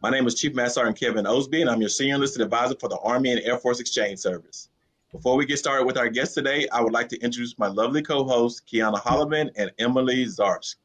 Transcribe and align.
My 0.00 0.10
name 0.10 0.28
is 0.28 0.36
Chief 0.36 0.54
Master 0.54 0.74
Sergeant 0.74 1.00
Kevin 1.00 1.26
Osby, 1.26 1.60
and 1.60 1.68
I'm 1.68 1.80
your 1.80 1.88
Senior 1.88 2.14
Enlisted 2.14 2.40
Advisor 2.40 2.76
for 2.78 2.88
the 2.88 2.98
Army 2.98 3.32
and 3.32 3.40
Air 3.40 3.58
Force 3.58 3.80
Exchange 3.80 4.20
Service. 4.20 4.68
Before 5.10 5.36
we 5.36 5.44
get 5.44 5.58
started 5.58 5.86
with 5.86 5.98
our 5.98 6.08
guests 6.08 6.34
today, 6.34 6.68
I 6.68 6.80
would 6.80 6.92
like 6.92 7.08
to 7.08 7.18
introduce 7.18 7.58
my 7.58 7.66
lovely 7.66 8.00
co-hosts, 8.00 8.62
Kiana 8.72 9.02
Holloman 9.02 9.50
and 9.56 9.72
Emily 9.80 10.24
Zarsk. 10.26 10.76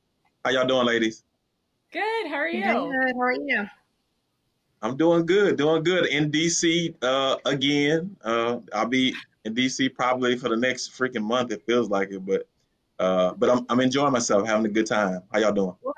How 0.44 0.50
y'all 0.50 0.66
doing, 0.66 0.88
ladies? 0.88 1.24
Good. 1.92 2.28
How 2.28 2.38
are 2.38 2.48
you? 2.48 2.64
Good. 2.64 3.14
How 3.16 3.22
are 3.22 3.34
you? 3.34 3.70
I'm 4.82 4.98
doing 4.98 5.28
good, 5.28 5.58
doing 5.58 5.84
good. 5.84 6.08
In 6.08 6.32
DC 6.32 6.96
uh, 7.04 7.38
again. 7.46 8.18
Uh, 8.24 8.62
I'll 8.74 8.88
be 8.88 9.14
in 9.46 9.54
DC 9.54 9.94
probably 9.94 10.38
for 10.40 10.50
the 10.50 10.58
next 10.58 10.92
freaking 10.92 11.24
month. 11.24 11.52
It 11.52 11.62
feels 11.68 11.88
like 11.88 12.10
it, 12.10 12.26
but 12.26 12.48
uh, 12.98 13.34
but 13.36 13.52
I'm 13.52 13.64
I'm 13.70 13.80
enjoying 13.80 14.12
myself, 14.12 14.48
having 14.48 14.66
a 14.66 14.70
good 14.70 14.88
time. 14.88 15.22
How 15.32 15.38
y'all 15.38 15.52
doing? 15.52 15.76
Well, 15.84 15.94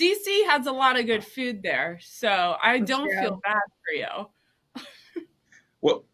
DC 0.00 0.46
has 0.46 0.66
a 0.66 0.72
lot 0.72 0.98
of 0.98 1.06
good 1.06 1.24
food 1.24 1.62
there, 1.62 1.98
so 2.02 2.56
I 2.62 2.78
don't 2.78 3.10
yeah. 3.10 3.22
feel 3.22 3.40
bad 3.44 3.60
for 3.84 3.92
you. 3.94 4.84
well, 5.80 6.04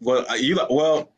well, 0.00 0.24
uh, 0.30 0.34
you 0.34 0.58
well. 0.70 1.12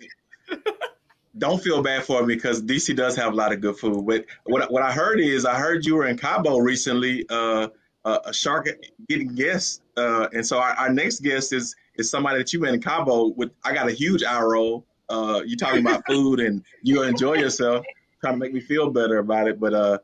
don't 1.39 1.63
feel 1.63 1.83
bad 1.83 2.05
for 2.05 2.25
me 2.25 2.35
because 2.35 2.63
DC 2.63 2.95
does 2.97 3.17
have 3.17 3.33
a 3.33 3.37
lot 3.37 3.53
of 3.53 3.61
good 3.61 3.77
food. 3.77 4.07
But 4.07 4.25
what 4.45 4.71
what 4.71 4.83
I 4.83 4.93
heard 4.93 5.21
is 5.21 5.45
I 5.45 5.57
heard 5.57 5.85
you 5.85 5.97
were 5.97 6.07
in 6.07 6.17
Cabo 6.17 6.59
recently, 6.59 7.27
uh, 7.29 7.69
uh, 8.05 8.19
a 8.25 8.33
shark 8.33 8.69
getting 9.09 9.35
guests, 9.35 9.81
uh, 9.97 10.29
and 10.33 10.47
so 10.47 10.59
our, 10.59 10.71
our, 10.71 10.93
next 10.93 11.21
guest 11.21 11.53
is 11.53 11.75
is 11.97 12.11
somebody 12.11 12.39
that 12.39 12.53
you 12.53 12.61
met 12.61 12.75
in 12.75 12.81
Cabo. 12.81 13.29
With 13.29 13.51
I 13.65 13.75
got 13.75 13.89
a 13.89 13.93
huge 13.93 14.23
eye 14.23 14.43
roll. 14.43 14.87
Uh, 15.09 15.43
you 15.45 15.57
talking 15.57 15.81
about 15.81 16.07
food 16.09 16.41
and 16.41 16.63
you 16.83 17.03
enjoy 17.03 17.35
yourself, 17.35 17.85
trying 18.21 18.35
to 18.35 18.39
make 18.39 18.53
me 18.53 18.61
feel 18.61 18.91
better 18.91 19.19
about 19.19 19.49
it. 19.49 19.59
But 19.59 19.75
uh, 19.75 19.99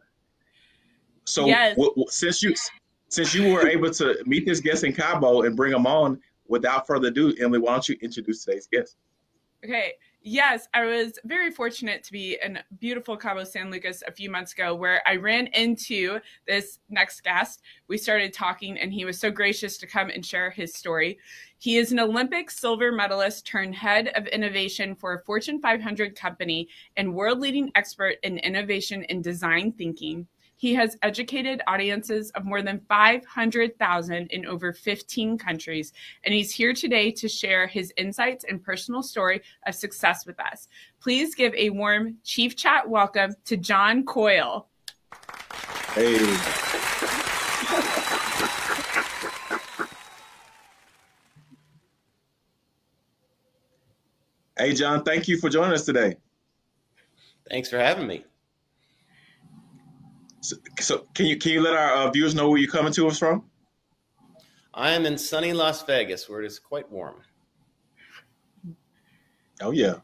so 1.30 1.46
yes. 1.46 1.76
w- 1.76 1.90
w- 1.90 2.06
since 2.10 2.42
you 2.42 2.54
since 3.08 3.34
you 3.34 3.52
were 3.52 3.66
able 3.66 3.90
to 3.90 4.22
meet 4.26 4.46
this 4.46 4.60
guest 4.60 4.84
in 4.84 4.92
Cabo 4.92 5.42
and 5.42 5.56
bring 5.56 5.72
them 5.72 5.86
on, 5.86 6.20
without 6.46 6.86
further 6.86 7.08
ado, 7.08 7.34
Emily, 7.40 7.58
why 7.58 7.72
don't 7.72 7.88
you 7.88 7.96
introduce 8.00 8.44
today's 8.44 8.68
guest? 8.70 8.96
Okay. 9.64 9.94
Yes, 10.22 10.68
I 10.74 10.84
was 10.84 11.18
very 11.24 11.50
fortunate 11.50 12.04
to 12.04 12.12
be 12.12 12.38
in 12.44 12.58
beautiful 12.78 13.16
Cabo 13.16 13.42
San 13.42 13.70
Lucas 13.70 14.02
a 14.06 14.12
few 14.12 14.30
months 14.30 14.52
ago 14.52 14.74
where 14.74 15.00
I 15.06 15.16
ran 15.16 15.46
into 15.48 16.20
this 16.46 16.78
next 16.90 17.22
guest. 17.22 17.62
We 17.88 17.96
started 17.96 18.34
talking, 18.34 18.78
and 18.78 18.92
he 18.92 19.06
was 19.06 19.18
so 19.18 19.30
gracious 19.30 19.78
to 19.78 19.86
come 19.86 20.10
and 20.10 20.24
share 20.24 20.50
his 20.50 20.74
story. 20.74 21.18
He 21.56 21.78
is 21.78 21.90
an 21.90 22.00
Olympic 22.00 22.50
silver 22.50 22.92
medalist 22.92 23.46
turned 23.46 23.74
head 23.74 24.08
of 24.14 24.26
innovation 24.26 24.94
for 24.94 25.14
a 25.14 25.24
Fortune 25.24 25.58
500 25.58 26.14
company 26.14 26.68
and 26.98 27.14
world 27.14 27.40
leading 27.40 27.72
expert 27.74 28.16
in 28.22 28.38
innovation 28.38 29.04
and 29.04 29.24
design 29.24 29.72
thinking. 29.72 30.26
He 30.60 30.74
has 30.74 30.94
educated 31.00 31.62
audiences 31.66 32.30
of 32.32 32.44
more 32.44 32.60
than 32.60 32.82
500,000 32.86 34.26
in 34.26 34.44
over 34.44 34.74
15 34.74 35.38
countries, 35.38 35.94
and 36.22 36.34
he's 36.34 36.52
here 36.52 36.74
today 36.74 37.10
to 37.12 37.30
share 37.30 37.66
his 37.66 37.94
insights 37.96 38.44
and 38.46 38.62
personal 38.62 39.02
story 39.02 39.40
of 39.66 39.74
success 39.74 40.26
with 40.26 40.38
us. 40.38 40.68
Please 41.00 41.34
give 41.34 41.54
a 41.54 41.70
warm 41.70 42.18
Chief 42.24 42.56
Chat 42.56 42.86
welcome 42.86 43.34
to 43.46 43.56
John 43.56 44.04
Coyle. 44.04 44.68
Hey. 45.94 46.18
Hey, 54.58 54.74
John, 54.74 55.04
thank 55.04 55.26
you 55.26 55.38
for 55.38 55.48
joining 55.48 55.72
us 55.72 55.86
today. 55.86 56.16
Thanks 57.48 57.70
for 57.70 57.78
having 57.78 58.06
me. 58.06 58.26
So, 60.40 60.56
so, 60.78 61.06
can 61.14 61.26
you 61.26 61.36
can 61.36 61.52
you 61.52 61.62
let 61.62 61.74
our 61.74 61.92
uh, 61.92 62.10
viewers 62.10 62.34
know 62.34 62.48
where 62.48 62.58
you're 62.58 62.70
coming 62.70 62.92
to 62.94 63.06
us 63.08 63.18
from? 63.18 63.44
I 64.72 64.90
am 64.92 65.04
in 65.04 65.18
sunny 65.18 65.52
Las 65.52 65.82
Vegas, 65.84 66.28
where 66.28 66.40
it 66.42 66.46
is 66.46 66.58
quite 66.58 66.90
warm. 66.90 67.16
Oh 69.60 69.70
yeah, 69.70 69.96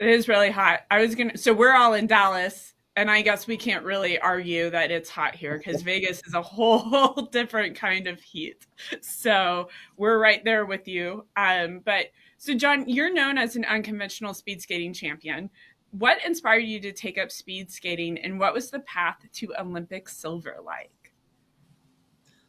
it 0.00 0.08
is 0.08 0.28
really 0.28 0.50
hot. 0.50 0.80
I 0.90 1.00
was 1.00 1.14
gonna. 1.14 1.36
So 1.36 1.52
we're 1.52 1.74
all 1.74 1.94
in 1.94 2.08
Dallas, 2.08 2.74
and 2.96 3.08
I 3.08 3.22
guess 3.22 3.46
we 3.46 3.56
can't 3.56 3.84
really 3.84 4.18
argue 4.18 4.68
that 4.70 4.90
it's 4.90 5.08
hot 5.08 5.36
here 5.36 5.58
because 5.58 5.82
Vegas 5.84 6.20
is 6.26 6.34
a 6.34 6.42
whole 6.42 7.12
different 7.32 7.76
kind 7.76 8.08
of 8.08 8.20
heat. 8.20 8.66
So 9.00 9.68
we're 9.96 10.18
right 10.18 10.44
there 10.44 10.66
with 10.66 10.88
you. 10.88 11.26
Um, 11.36 11.80
but 11.84 12.06
so 12.38 12.54
John, 12.54 12.88
you're 12.88 13.12
known 13.12 13.38
as 13.38 13.54
an 13.54 13.64
unconventional 13.64 14.34
speed 14.34 14.60
skating 14.60 14.92
champion 14.92 15.48
what 15.92 16.24
inspired 16.24 16.64
you 16.64 16.80
to 16.80 16.92
take 16.92 17.18
up 17.18 17.30
speed 17.30 17.70
skating 17.70 18.18
and 18.18 18.38
what 18.40 18.54
was 18.54 18.70
the 18.70 18.80
path 18.80 19.18
to 19.32 19.54
Olympic 19.58 20.08
silver 20.08 20.56
like? 20.64 20.90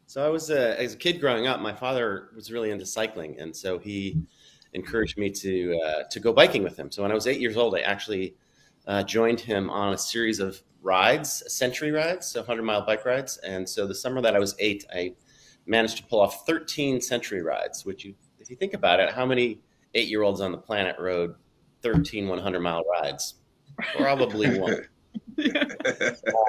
So 0.05 0.25
I 0.25 0.29
was 0.29 0.49
a, 0.49 0.79
as 0.79 0.93
a 0.93 0.97
kid 0.97 1.19
growing 1.19 1.47
up, 1.47 1.59
my 1.59 1.73
father 1.73 2.29
was 2.35 2.51
really 2.51 2.71
into 2.71 2.85
cycling, 2.85 3.39
and 3.39 3.55
so 3.55 3.79
he 3.79 4.21
encouraged 4.73 5.17
me 5.17 5.29
to 5.29 5.79
uh, 5.85 6.03
to 6.09 6.19
go 6.19 6.33
biking 6.33 6.63
with 6.63 6.77
him. 6.77 6.91
So 6.91 7.01
when 7.01 7.11
I 7.11 7.15
was 7.15 7.27
eight 7.27 7.39
years 7.39 7.57
old, 7.57 7.75
I 7.75 7.79
actually 7.79 8.35
uh, 8.87 9.03
joined 9.03 9.39
him 9.39 9.69
on 9.69 9.93
a 9.93 9.97
series 9.97 10.39
of 10.39 10.61
rides, 10.81 11.43
century 11.51 11.91
rides, 11.91 12.27
so 12.27 12.41
100 12.41 12.63
mile 12.63 12.85
bike 12.85 13.05
rides. 13.05 13.37
And 13.37 13.67
so 13.67 13.87
the 13.87 13.95
summer 13.95 14.21
that 14.21 14.35
I 14.35 14.39
was 14.39 14.55
eight, 14.59 14.85
I 14.93 15.13
managed 15.65 15.97
to 15.97 16.03
pull 16.03 16.19
off 16.19 16.45
13 16.45 17.01
century 17.01 17.41
rides. 17.41 17.85
Which, 17.85 18.05
you, 18.05 18.13
if 18.39 18.49
you 18.49 18.55
think 18.55 18.73
about 18.73 18.99
it, 18.99 19.11
how 19.11 19.25
many 19.25 19.61
eight 19.95 20.09
year 20.09 20.21
olds 20.21 20.41
on 20.41 20.51
the 20.51 20.57
planet 20.57 20.95
rode 20.99 21.35
13 21.83 22.27
100 22.27 22.59
mile 22.59 22.83
rides? 22.91 23.35
Probably 23.97 24.59
one. 24.59 24.87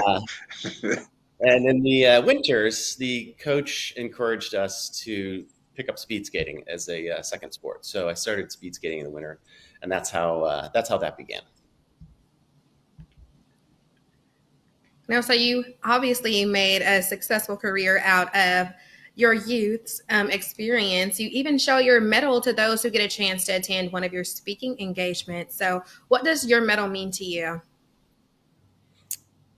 uh, 0.07 0.21
and 1.41 1.67
in 1.67 1.83
the 1.83 2.07
uh, 2.07 2.23
winters, 2.23 2.97
the 2.97 3.35
coach 3.39 3.93
encouraged 3.97 4.55
us 4.55 4.89
to 5.01 5.45
pick 5.75 5.89
up 5.89 5.99
speed 5.99 6.25
skating 6.25 6.63
as 6.69 6.89
a 6.89 7.11
uh, 7.11 7.23
second 7.23 7.53
sport. 7.53 7.85
So 7.85 8.09
I 8.09 8.15
started 8.15 8.51
speed 8.53 8.75
skating 8.75 9.01
in 9.01 9.05
the 9.05 9.11
winter, 9.11 9.41
and 9.83 9.91
that's 9.91 10.11
how 10.11 10.43
uh, 10.43 10.69
that's 10.73 10.89
how 10.89 10.99
that 10.99 11.17
began. 11.17 11.43
Now, 15.09 15.21
so 15.21 15.35
you 15.35 15.65
obviously 15.83 16.45
made 16.47 16.81
a 16.81 17.03
successful 17.03 17.57
career 17.57 18.01
out 18.05 18.35
of 18.35 18.69
your 19.15 19.33
youth's 19.33 20.03
um, 20.11 20.31
experience. 20.31 21.21
You 21.21 21.29
even 21.31 21.59
show 21.59 21.79
your 21.79 22.01
medal 22.01 22.41
to 22.41 22.53
those 22.53 22.83
who 22.83 22.91
get 22.91 23.03
a 23.03 23.09
chance 23.09 23.45
to 23.47 23.53
attend 23.53 23.93
one 23.93 24.05
of 24.05 24.13
your 24.13 24.25
speaking 24.25 24.77
engagements. 24.81 25.57
So, 25.57 25.83
what 26.09 26.25
does 26.25 26.47
your 26.47 26.61
medal 26.61 26.89
mean 26.89 27.11
to 27.13 27.25
you? 27.25 27.63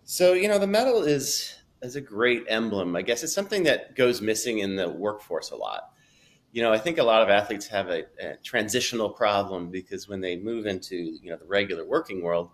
So, 0.05 0.35
you 0.35 0.49
know, 0.49 0.59
the 0.59 0.67
medal 0.67 1.03
is 1.03 1.55
is 1.83 1.97
a 1.97 2.01
great 2.01 2.45
emblem. 2.49 2.97
I 2.97 3.03
guess 3.03 3.23
it's 3.23 3.33
something 3.33 3.63
that 3.65 3.97
goes 3.97 4.21
missing 4.21 4.59
in 4.59 4.77
the 4.77 4.89
workforce 4.89 5.51
a 5.51 5.57
lot. 5.57 5.93
You 6.53 6.63
know, 6.63 6.73
I 6.73 6.79
think 6.79 6.99
a 6.99 7.03
lot 7.03 7.23
of 7.23 7.29
athletes 7.29 7.67
have 7.69 7.89
a, 7.89 8.05
a 8.21 8.37
transitional 8.43 9.11
problem 9.11 9.71
because 9.71 10.09
when 10.09 10.21
they 10.21 10.37
move 10.37 10.67
into 10.67 10.97
you 10.97 11.31
know 11.31 11.37
the 11.37 11.47
regular 11.47 11.87
working 11.87 12.23
world, 12.23 12.51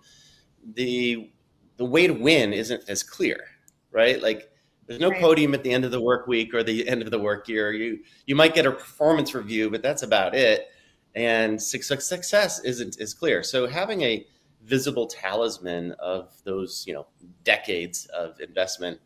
the 0.74 1.30
the 1.78 1.84
way 1.84 2.06
to 2.06 2.14
win 2.14 2.52
isn't 2.52 2.88
as 2.88 3.02
clear, 3.02 3.44
right? 3.90 4.22
Like 4.22 4.51
there's 4.86 5.00
no 5.00 5.10
right. 5.10 5.20
podium 5.20 5.54
at 5.54 5.62
the 5.62 5.70
end 5.70 5.84
of 5.84 5.90
the 5.90 6.00
work 6.00 6.26
week 6.26 6.54
or 6.54 6.62
the 6.62 6.88
end 6.88 7.02
of 7.02 7.10
the 7.10 7.18
work 7.18 7.48
year. 7.48 7.72
You 7.72 8.00
you 8.26 8.34
might 8.34 8.54
get 8.54 8.66
a 8.66 8.72
performance 8.72 9.34
review, 9.34 9.70
but 9.70 9.82
that's 9.82 10.02
about 10.02 10.34
it. 10.34 10.68
And 11.14 11.62
success 11.62 12.60
isn't 12.60 13.00
as 13.00 13.14
clear. 13.14 13.42
So 13.42 13.66
having 13.66 14.02
a 14.02 14.26
visible 14.64 15.06
talisman 15.06 15.92
of 15.98 16.32
those 16.44 16.84
you 16.86 16.94
know 16.94 17.06
decades 17.44 18.06
of 18.06 18.40
investment 18.40 19.00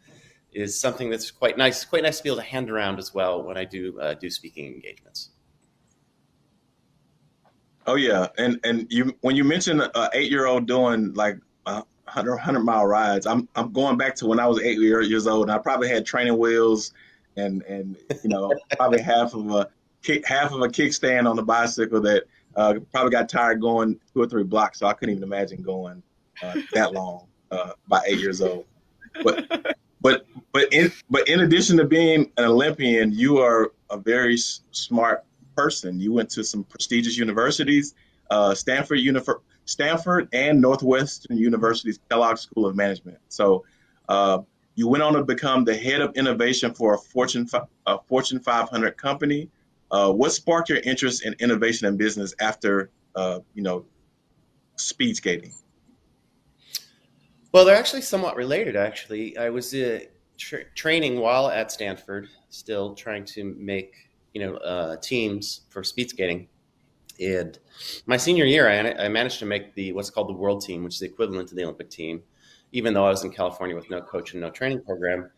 is 0.53 0.79
something 0.79 1.11
that's 1.11 1.31
quite 1.31 1.59
nice. 1.59 1.85
Quite 1.85 2.03
nice 2.03 2.19
to 2.19 2.23
be 2.23 2.31
able 2.31 2.39
to 2.39 2.43
hand 2.43 2.71
around 2.71 2.99
as 2.99 3.13
well 3.13 3.43
when 3.43 3.57
I 3.57 3.65
do 3.65 4.01
uh, 4.01 4.15
do 4.15 4.31
speaking 4.31 4.67
engagements. 4.67 5.31
Oh 7.87 7.95
yeah, 7.95 8.29
and 8.39 8.59
and 8.65 8.87
you 8.91 9.15
when 9.21 9.37
you 9.37 9.45
mentioned 9.45 9.83
an 9.83 10.09
eight 10.15 10.31
year 10.31 10.47
old 10.47 10.67
doing 10.67 11.13
like 11.15 11.39
100, 12.07 12.31
100 12.31 12.61
mile 12.61 12.87
rides. 12.87 13.27
I'm 13.27 13.49
I'm 13.57 13.73
going 13.73 13.97
back 13.97 14.15
to 14.17 14.27
when 14.27 14.41
I 14.41 14.47
was 14.47 14.61
eight 14.61 14.79
years 14.79 15.27
old. 15.27 15.43
And 15.49 15.53
I 15.53 15.59
probably 15.59 15.89
had 15.89 16.07
training 16.07 16.39
wheels 16.39 16.93
and 17.37 17.63
and 17.63 17.97
you 18.23 18.31
know 18.31 18.53
probably 18.77 19.01
half 19.01 19.35
of 19.35 19.51
a 19.51 19.69
half 20.25 20.53
of 20.53 20.61
a 20.63 20.69
kickstand 20.69 21.29
on 21.29 21.37
the 21.37 21.43
bicycle 21.43 22.01
that 22.01 22.25
uh, 22.55 22.75
probably 22.93 23.11
got 23.11 23.29
tired 23.29 23.61
going 23.61 23.99
two 24.15 24.23
or 24.23 24.29
three 24.29 24.45
blocks. 24.45 24.79
So 24.79 24.87
I 24.87 24.93
couldn't 24.93 25.17
even 25.17 25.25
imagine 25.25 25.63
going 25.63 26.03
uh, 26.43 26.55
that 26.73 26.93
long 26.93 27.27
uh, 27.51 27.73
by 27.89 28.01
eight 28.07 28.19
years 28.19 28.41
old. 28.41 28.65
But 29.23 29.77
but 30.01 30.27
but 30.53 30.73
in 30.73 30.93
but 31.11 31.29
in 31.29 31.41
addition 31.41 31.77
to 31.79 31.85
being 31.85 32.31
an 32.37 32.45
Olympian, 32.45 33.13
you 33.13 33.39
are 33.39 33.73
a 33.91 33.99
very 33.99 34.37
smart 34.37 35.25
person. 35.57 35.99
You 36.01 36.13
went 36.13 36.31
to 36.31 36.45
some 36.45 36.65
prestigious 36.65 37.17
universities, 37.17 37.95
uh, 38.31 38.55
Stanford, 38.55 39.01
Unif- 39.01 39.41
Stanford, 39.67 40.29
and 40.33 40.61
Northwestern 40.61 41.37
University's 41.37 41.99
Kellogg 42.09 42.39
School 42.39 42.67
of 42.67 42.75
Management. 42.75 43.19
So 43.29 43.65
uh, 44.09 44.39
you 44.77 44.89
went 44.89 45.03
on 45.03 45.13
to 45.15 45.25
become 45.25 45.65
the 45.65 45.77
head 45.77 46.01
of 46.01 46.17
innovation 46.17 46.73
for 46.73 46.95
a 46.95 46.99
Fortune 46.99 47.49
a 47.87 47.99
Fortune 48.07 48.41
500 48.41 48.97
company. 48.97 49.51
Uh, 49.91 50.13
what 50.13 50.33
sparked 50.33 50.69
your 50.69 50.79
interest 50.79 51.25
in 51.25 51.35
innovation 51.41 51.87
and 51.87 51.99
business 51.99 52.35
after 52.41 52.91
uh, 53.15 53.41
you 53.55 53.63
know 53.63 53.85
speed 54.77 55.17
skating? 55.17 55.53
Well, 57.53 57.65
they're 57.65 57.77
actually 57.77 58.03
somewhat 58.03 58.37
related. 58.37 58.77
Actually, 58.77 59.37
I 59.39 59.51
was 59.51 59.75
uh, 59.75 60.01
tra- 60.37 60.65
training 60.75 61.19
while 61.21 61.49
at 61.49 61.73
Stanford, 61.73 62.29
still 62.51 62.95
trying 62.95 63.25
to 63.25 63.45
make 63.59 63.95
you 64.35 64.47
know 64.47 64.57
uh, 64.57 64.97
teams 64.99 65.63
for 65.71 65.83
speed 65.83 66.11
skating. 66.11 66.49
And 67.21 67.59
my 68.07 68.17
senior 68.17 68.45
year, 68.45 68.69
I, 68.69 69.05
I, 69.05 69.09
managed 69.09 69.39
to 69.39 69.47
make 69.47 69.75
the 69.75 69.93
what's 69.93 70.11
called 70.11 70.29
the 70.29 70.35
world 70.35 70.63
team, 70.63 70.85
which 70.85 70.95
is 70.95 71.01
the 71.01 71.07
equivalent 71.07 71.49
to 71.49 71.55
the 71.55 71.65
Olympic 71.65 71.89
team, 71.89 72.23
even 72.73 72.93
though 72.93 73.07
I 73.07 73.11
was 73.11 73.25
in 73.25 73.31
California 73.31 73.75
with 73.75 73.89
no 73.91 74.03
coach 74.03 74.33
and 74.33 74.43
no 74.43 74.51
training 74.51 74.83
program. 74.83 75.31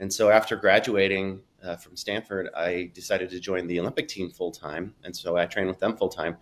And 0.00 0.12
so 0.12 0.30
after 0.30 0.56
graduating 0.56 1.40
uh, 1.62 1.76
from 1.76 1.96
Stanford, 1.96 2.48
I 2.56 2.90
decided 2.94 3.30
to 3.30 3.40
join 3.40 3.66
the 3.66 3.80
Olympic 3.80 4.08
team 4.08 4.30
full 4.30 4.52
time, 4.52 4.94
and 5.04 5.14
so 5.14 5.36
I 5.36 5.46
trained 5.46 5.68
with 5.68 5.80
them 5.80 5.96
full 5.96 6.08
time. 6.08 6.36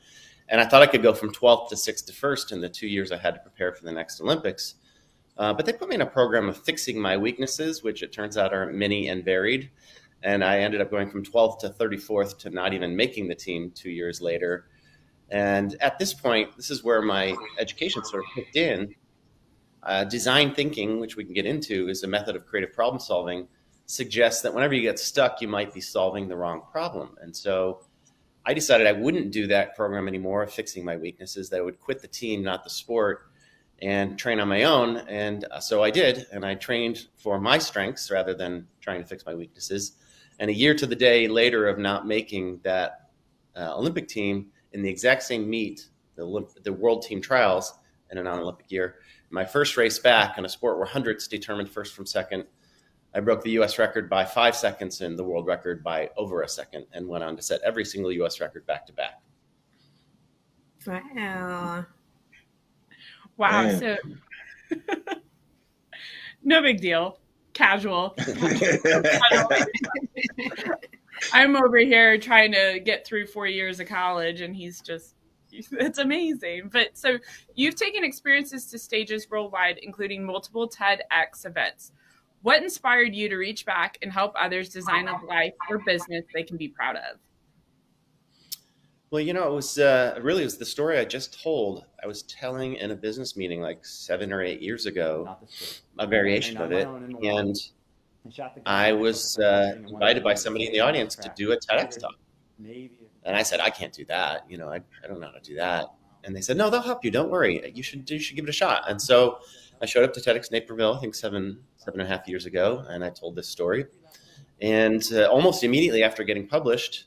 And 0.48 0.60
I 0.60 0.66
thought 0.66 0.82
I 0.82 0.86
could 0.86 1.02
go 1.02 1.12
from 1.12 1.32
12th 1.32 1.70
to 1.70 1.74
6th 1.74 2.06
to 2.06 2.12
1st 2.12 2.52
in 2.52 2.60
the 2.60 2.68
two 2.68 2.86
years 2.86 3.10
I 3.10 3.16
had 3.16 3.34
to 3.34 3.40
prepare 3.40 3.72
for 3.72 3.84
the 3.84 3.92
next 3.92 4.20
Olympics. 4.20 4.76
Uh, 5.38 5.52
but 5.52 5.66
they 5.66 5.72
put 5.72 5.88
me 5.88 5.96
in 5.96 6.02
a 6.02 6.06
program 6.06 6.48
of 6.48 6.56
fixing 6.56 7.00
my 7.00 7.16
weaknesses, 7.16 7.82
which 7.82 8.02
it 8.02 8.12
turns 8.12 8.36
out 8.36 8.54
are 8.54 8.72
many 8.72 9.08
and 9.08 9.24
varied. 9.24 9.70
And 10.22 10.42
I 10.42 10.60
ended 10.60 10.80
up 10.80 10.90
going 10.90 11.10
from 11.10 11.24
12th 11.24 11.58
to 11.60 11.70
34th 11.70 12.38
to 12.38 12.50
not 12.50 12.72
even 12.72 12.96
making 12.96 13.28
the 13.28 13.34
team 13.34 13.70
two 13.74 13.90
years 13.90 14.20
later. 14.20 14.68
And 15.30 15.76
at 15.80 15.98
this 15.98 16.14
point, 16.14 16.56
this 16.56 16.70
is 16.70 16.84
where 16.84 17.02
my 17.02 17.34
education 17.58 18.04
sort 18.04 18.24
of 18.24 18.30
kicked 18.34 18.56
in. 18.56 18.94
Uh, 19.82 20.04
design 20.04 20.54
thinking, 20.54 21.00
which 21.00 21.16
we 21.16 21.24
can 21.24 21.34
get 21.34 21.46
into, 21.46 21.88
is 21.88 22.02
a 22.02 22.06
method 22.06 22.36
of 22.36 22.46
creative 22.46 22.72
problem 22.72 23.00
solving, 23.00 23.48
suggests 23.86 24.42
that 24.42 24.52
whenever 24.52 24.74
you 24.74 24.82
get 24.82 24.98
stuck, 24.98 25.40
you 25.40 25.48
might 25.48 25.72
be 25.72 25.80
solving 25.80 26.28
the 26.28 26.36
wrong 26.36 26.62
problem. 26.72 27.16
And 27.20 27.34
so 27.34 27.82
I 28.44 28.54
decided 28.54 28.86
I 28.86 28.92
wouldn't 28.92 29.32
do 29.32 29.46
that 29.48 29.74
program 29.76 30.08
anymore, 30.08 30.46
fixing 30.46 30.84
my 30.84 30.96
weaknesses, 30.96 31.50
that 31.50 31.58
I 31.58 31.62
would 31.62 31.80
quit 31.80 32.00
the 32.00 32.08
team, 32.08 32.42
not 32.42 32.64
the 32.64 32.70
sport, 32.70 33.30
and 33.82 34.18
train 34.18 34.40
on 34.40 34.48
my 34.48 34.64
own. 34.64 34.98
And 35.08 35.44
uh, 35.50 35.60
so 35.60 35.82
I 35.82 35.90
did, 35.90 36.26
and 36.32 36.44
I 36.44 36.54
trained 36.54 37.06
for 37.16 37.40
my 37.40 37.58
strengths 37.58 38.10
rather 38.10 38.34
than 38.34 38.66
trying 38.80 39.02
to 39.02 39.06
fix 39.06 39.26
my 39.26 39.34
weaknesses. 39.34 39.92
And 40.38 40.50
a 40.50 40.54
year 40.54 40.74
to 40.74 40.86
the 40.86 40.96
day 40.96 41.28
later 41.28 41.68
of 41.68 41.78
not 41.78 42.06
making 42.06 42.60
that 42.62 43.10
uh, 43.56 43.76
Olympic 43.76 44.08
team 44.08 44.50
in 44.76 44.82
the 44.82 44.90
exact 44.90 45.22
same 45.22 45.48
meet, 45.48 45.88
the, 46.16 46.22
Olymp- 46.22 46.62
the 46.62 46.72
World 46.72 47.02
Team 47.02 47.20
Trials 47.22 47.72
in 48.10 48.18
a 48.18 48.22
non 48.22 48.38
Olympic 48.38 48.70
year, 48.70 48.96
my 49.30 49.44
first 49.44 49.76
race 49.76 49.98
back 49.98 50.36
in 50.38 50.44
a 50.44 50.48
sport 50.48 50.76
where 50.76 50.86
hundreds 50.86 51.26
determined 51.26 51.70
first 51.70 51.94
from 51.94 52.04
second, 52.04 52.44
I 53.14 53.20
broke 53.20 53.42
the 53.42 53.50
US 53.62 53.78
record 53.78 54.10
by 54.10 54.26
five 54.26 54.54
seconds 54.54 55.00
and 55.00 55.18
the 55.18 55.24
world 55.24 55.46
record 55.46 55.82
by 55.82 56.10
over 56.18 56.42
a 56.42 56.48
second 56.48 56.86
and 56.92 57.08
went 57.08 57.24
on 57.24 57.36
to 57.36 57.42
set 57.42 57.60
every 57.64 57.86
single 57.86 58.12
US 58.12 58.38
record 58.38 58.66
back 58.66 58.86
to 58.86 58.92
back. 58.92 59.22
Wow. 60.86 61.86
Wow. 63.38 63.62
Man. 63.62 63.78
So 63.80 63.96
no 66.44 66.60
big 66.60 66.82
deal. 66.82 67.18
Casual. 67.54 68.14
I'm 71.32 71.56
over 71.56 71.78
here 71.78 72.18
trying 72.18 72.52
to 72.52 72.80
get 72.84 73.06
through 73.06 73.26
four 73.26 73.46
years 73.46 73.80
of 73.80 73.88
college 73.88 74.40
and 74.40 74.54
he's 74.54 74.80
just 74.80 75.16
it's 75.72 75.98
amazing. 75.98 76.70
But 76.72 76.96
so 76.96 77.18
you've 77.54 77.76
taken 77.76 78.04
experiences 78.04 78.66
to 78.66 78.78
stages 78.78 79.28
worldwide, 79.30 79.78
including 79.82 80.24
multiple 80.24 80.68
TEDx 80.68 81.44
events. 81.44 81.92
What 82.42 82.62
inspired 82.62 83.14
you 83.14 83.28
to 83.28 83.36
reach 83.36 83.64
back 83.64 83.98
and 84.02 84.12
help 84.12 84.34
others 84.38 84.68
design 84.68 85.08
a 85.08 85.24
life 85.24 85.54
or 85.68 85.78
business 85.78 86.24
they 86.32 86.42
can 86.42 86.56
be 86.56 86.68
proud 86.68 86.96
of? 86.96 87.18
Well, 89.10 89.20
you 89.20 89.32
know, 89.32 89.48
it 89.48 89.54
was 89.54 89.78
uh, 89.78 90.18
really 90.20 90.42
it 90.42 90.46
was 90.46 90.58
the 90.58 90.66
story 90.66 90.98
I 90.98 91.04
just 91.04 91.42
told. 91.42 91.84
I 92.02 92.06
was 92.06 92.22
telling 92.24 92.74
in 92.74 92.90
a 92.90 92.96
business 92.96 93.36
meeting 93.36 93.60
like 93.60 93.84
seven 93.84 94.32
or 94.32 94.42
eight 94.42 94.60
years 94.60 94.86
ago, 94.86 95.36
a 95.98 96.06
variation 96.06 96.56
of 96.56 96.72
it, 96.72 96.86
and 96.86 97.56
I 98.66 98.92
was 98.92 99.38
uh, 99.38 99.74
invited 99.86 100.22
by 100.24 100.34
somebody 100.34 100.66
in 100.66 100.72
the 100.72 100.80
audience 100.80 101.14
to 101.16 101.32
do 101.36 101.52
a 101.52 101.56
TEDx 101.56 102.00
talk. 102.00 102.16
And 103.24 103.36
I 103.36 103.42
said, 103.42 103.60
I 103.60 103.70
can't 103.70 103.92
do 103.92 104.04
that. 104.06 104.44
You 104.48 104.58
know, 104.58 104.68
I, 104.68 104.76
I 104.76 105.08
don't 105.08 105.20
know 105.20 105.26
how 105.26 105.32
to 105.32 105.40
do 105.40 105.56
that. 105.56 105.86
And 106.24 106.34
they 106.34 106.40
said, 106.40 106.56
No, 106.56 106.70
they'll 106.70 106.80
help 106.80 107.04
you. 107.04 107.10
Don't 107.10 107.30
worry. 107.30 107.72
You 107.74 107.82
should 107.82 108.08
you 108.10 108.18
should 108.18 108.36
give 108.36 108.44
it 108.44 108.48
a 108.48 108.52
shot. 108.52 108.84
And 108.88 109.00
so 109.00 109.38
I 109.80 109.86
showed 109.86 110.04
up 110.04 110.12
to 110.14 110.20
TEDx 110.20 110.50
Naperville, 110.50 110.94
I 110.94 111.00
think 111.00 111.14
seven 111.14 111.58
seven 111.76 112.00
and 112.00 112.10
a 112.10 112.16
half 112.16 112.26
years 112.26 112.46
ago, 112.46 112.84
and 112.88 113.04
I 113.04 113.10
told 113.10 113.36
this 113.36 113.48
story. 113.48 113.86
And 114.60 115.06
uh, 115.12 115.26
almost 115.26 115.64
immediately 115.64 116.02
after 116.02 116.24
getting 116.24 116.48
published, 116.48 117.06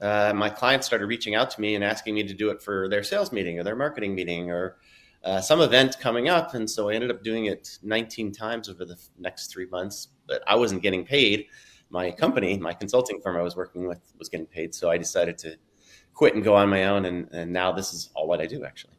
uh, 0.00 0.32
my 0.34 0.48
clients 0.48 0.86
started 0.86 1.06
reaching 1.06 1.34
out 1.34 1.50
to 1.50 1.60
me 1.60 1.74
and 1.74 1.82
asking 1.82 2.14
me 2.14 2.22
to 2.22 2.34
do 2.34 2.50
it 2.50 2.62
for 2.62 2.88
their 2.88 3.02
sales 3.02 3.32
meeting 3.32 3.58
or 3.58 3.64
their 3.64 3.74
marketing 3.76 4.14
meeting 4.14 4.50
or 4.50 4.76
uh, 5.24 5.40
some 5.40 5.60
event 5.60 5.98
coming 6.00 6.28
up. 6.28 6.54
And 6.54 6.68
so 6.68 6.88
I 6.88 6.94
ended 6.94 7.10
up 7.10 7.22
doing 7.22 7.46
it 7.46 7.78
19 7.82 8.32
times 8.32 8.68
over 8.68 8.84
the 8.84 8.98
next 9.18 9.48
three 9.48 9.66
months, 9.66 10.08
but 10.26 10.42
I 10.46 10.54
wasn't 10.56 10.82
getting 10.82 11.04
paid. 11.04 11.46
My 11.90 12.10
company, 12.10 12.56
my 12.58 12.72
consulting 12.72 13.20
firm 13.20 13.36
I 13.36 13.42
was 13.42 13.56
working 13.56 13.86
with, 13.86 14.00
was 14.18 14.28
getting 14.28 14.46
paid. 14.46 14.74
So 14.74 14.90
I 14.90 14.98
decided 14.98 15.38
to 15.38 15.56
quit 16.14 16.34
and 16.34 16.44
go 16.44 16.54
on 16.54 16.68
my 16.68 16.84
own. 16.84 17.06
And, 17.06 17.28
and 17.32 17.52
now 17.52 17.72
this 17.72 17.92
is 17.92 18.10
all 18.14 18.28
what 18.28 18.40
I 18.40 18.46
do, 18.46 18.64
actually. 18.64 18.94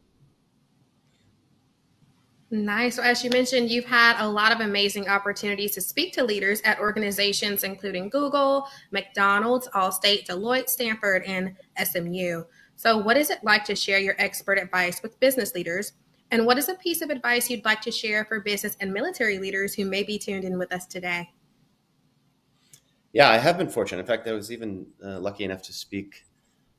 Nice. 2.51 2.95
So, 2.95 3.03
as 3.03 3.23
you 3.23 3.29
mentioned, 3.29 3.69
you've 3.69 3.85
had 3.85 4.19
a 4.19 4.27
lot 4.27 4.51
of 4.51 4.59
amazing 4.59 5.07
opportunities 5.07 5.71
to 5.75 5.81
speak 5.81 6.13
to 6.13 6.23
leaders 6.23 6.61
at 6.61 6.79
organizations 6.79 7.63
including 7.63 8.09
Google, 8.09 8.67
McDonald's, 8.89 9.67
Allstate, 9.75 10.25
Deloitte, 10.25 10.67
Stanford, 10.67 11.21
and 11.27 11.55
SMU. 11.83 12.43
So, 12.75 12.97
what 12.97 13.17
is 13.17 13.29
it 13.29 13.43
like 13.43 13.65
to 13.65 13.75
share 13.75 13.99
your 13.99 14.15
expert 14.17 14.57
advice 14.57 15.03
with 15.03 15.19
business 15.19 15.53
leaders? 15.53 15.93
And 16.31 16.45
what 16.45 16.57
is 16.57 16.69
a 16.69 16.75
piece 16.75 17.01
of 17.01 17.09
advice 17.09 17.49
you'd 17.49 17.65
like 17.65 17.81
to 17.81 17.91
share 17.91 18.25
for 18.25 18.39
business 18.39 18.77
and 18.79 18.93
military 18.93 19.39
leaders 19.39 19.73
who 19.73 19.85
may 19.85 20.03
be 20.03 20.19
tuned 20.19 20.43
in 20.43 20.57
with 20.59 20.71
us 20.71 20.85
today? 20.85 21.29
Yeah, 23.13 23.29
I 23.29 23.37
have 23.37 23.57
been 23.57 23.69
fortunate. 23.69 24.01
In 24.01 24.05
fact, 24.05 24.27
I 24.27 24.33
was 24.33 24.51
even 24.51 24.85
uh, 25.03 25.19
lucky 25.19 25.43
enough 25.43 25.63
to 25.63 25.73
speak 25.73 26.25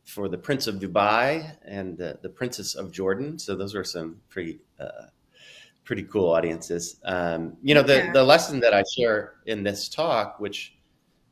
for 0.05 0.29
the 0.29 0.39
Prince 0.39 0.69
of 0.69 0.77
Dubai 0.77 1.57
and 1.65 2.01
uh, 2.01 2.15
the 2.23 2.29
Princess 2.29 2.75
of 2.77 2.93
Jordan. 2.93 3.39
So, 3.39 3.57
those 3.57 3.75
were 3.75 3.83
some 3.83 4.21
pretty 4.29 4.61
uh, 4.79 5.07
pretty 5.85 6.05
cool 6.05 6.31
audiences. 6.31 7.01
Um, 7.05 7.57
you 7.63 7.75
know, 7.75 7.83
the 7.83 7.97
yeah. 7.97 8.13
the 8.13 8.23
lesson 8.23 8.61
that 8.61 8.73
I 8.73 8.85
share 8.97 9.35
in 9.47 9.65
this 9.65 9.89
talk, 9.89 10.39
which 10.39 10.77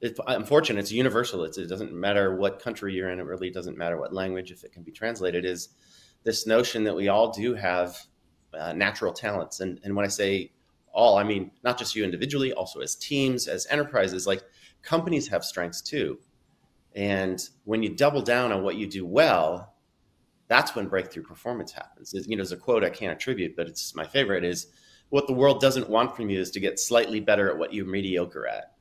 is 0.01 0.19
unfortunate, 0.27 0.81
it's 0.81 0.91
universal. 0.91 1.45
It's, 1.45 1.59
it 1.59 1.69
doesn't 1.69 1.93
matter 1.93 2.35
what 2.35 2.61
country 2.61 2.93
you're 2.95 3.11
in. 3.11 3.21
It 3.21 3.25
really 3.25 3.51
doesn't 3.51 3.79
matter 3.79 3.97
what 3.97 4.13
language, 4.13 4.51
if 4.51 4.65
it 4.65 4.73
can 4.73 4.83
be 4.83 4.91
translated. 4.91 5.45
Is 5.45 5.69
this 6.25 6.47
notion 6.47 6.85
that 6.85 6.95
we 6.95 7.09
all 7.09 7.31
do 7.31 7.55
have 7.55 7.97
uh, 8.55 8.73
natural 8.73 9.13
talents, 9.13 9.61
and 9.61 9.81
and 9.85 9.95
when 9.95 10.05
I 10.05 10.09
say 10.09 10.53
all, 10.93 11.19
I 11.19 11.25
mean 11.25 11.51
not 11.63 11.79
just 11.79 11.95
you 11.95 12.05
individually, 12.05 12.53
also 12.53 12.81
as 12.81 12.95
teams, 12.95 13.47
as 13.47 13.67
enterprises. 13.71 14.27
Like 14.27 14.43
companies 14.83 15.29
have 15.29 15.45
strengths 15.45 15.81
too, 15.81 16.19
and 16.95 17.41
when 17.65 17.83
you 17.83 17.95
double 17.95 18.23
down 18.23 18.53
on 18.53 18.63
what 18.63 18.77
you 18.77 18.87
do 18.87 19.07
well, 19.07 19.75
that's 20.49 20.75
when 20.75 20.89
breakthrough 20.89 21.23
performance 21.23 21.73
happens. 21.73 22.13
You 22.15 22.37
know, 22.37 22.37
there's 22.37 22.53
a 22.53 22.57
quote 22.57 22.85
I 22.85 22.91
can't 22.91 23.13
attribute, 23.13 23.55
but 23.55 23.69
it's 23.69 23.95
my 23.95 24.05
favorite 24.05 24.45
is 24.45 24.67
what 25.11 25.27
the 25.27 25.33
world 25.33 25.61
doesn't 25.61 25.89
want 25.89 26.17
from 26.17 26.29
you 26.29 26.41
is 26.41 26.51
to 26.51 26.61
get 26.61 26.79
slightly 26.79 27.21
better 27.21 27.51
at 27.51 27.59
what 27.59 27.73
you're 27.73 27.87
mediocre 27.87 28.47
at. 28.47 28.73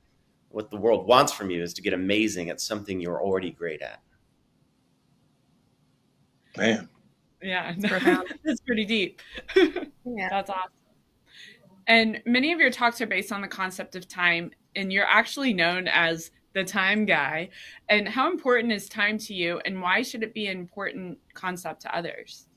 What 0.50 0.72
the 0.72 0.77
world 0.77 1.08
wants 1.08 1.32
from 1.32 1.50
you 1.50 1.62
is 1.62 1.74
to 1.75 1.82
get 1.82 1.94
amazing 1.94 2.50
at 2.50 2.62
something 2.62 3.00
you're 3.00 3.22
already 3.22 3.51
great 3.51 3.82
at. 3.82 4.01
Man. 6.58 6.89
Yeah, 7.41 7.74
that's 8.44 8.62
pretty 8.65 8.86
deep. 8.86 9.22
yeah. 9.56 10.29
That's 10.29 10.50
awesome. 10.50 10.72
And 11.88 12.22
many 12.25 12.51
of 12.51 12.60
your 12.60 12.70
talks 12.70 13.00
are 13.00 13.08
based 13.08 13.32
on 13.32 13.41
the 13.41 13.48
concept 13.48 13.96
of 13.96 14.08
time, 14.08 14.51
and 14.75 14.91
you're 14.91 15.06
actually 15.06 15.53
known 15.53 15.88
as 15.88 16.32
the 16.53 16.63
time 16.63 17.06
guy. 17.06 17.50
And 17.88 18.10
how 18.10 18.29
important 18.29 18.74
is 18.74 18.89
time 18.89 19.17
to 19.20 19.34
you, 19.34 19.62
and 19.65 19.82
why 19.82 20.01
should 20.01 20.24
it 20.24 20.34
be 20.34 20.48
an 20.48 20.58
important 20.58 21.20
concept 21.34 21.82
to 21.84 21.96
others? 21.96 22.48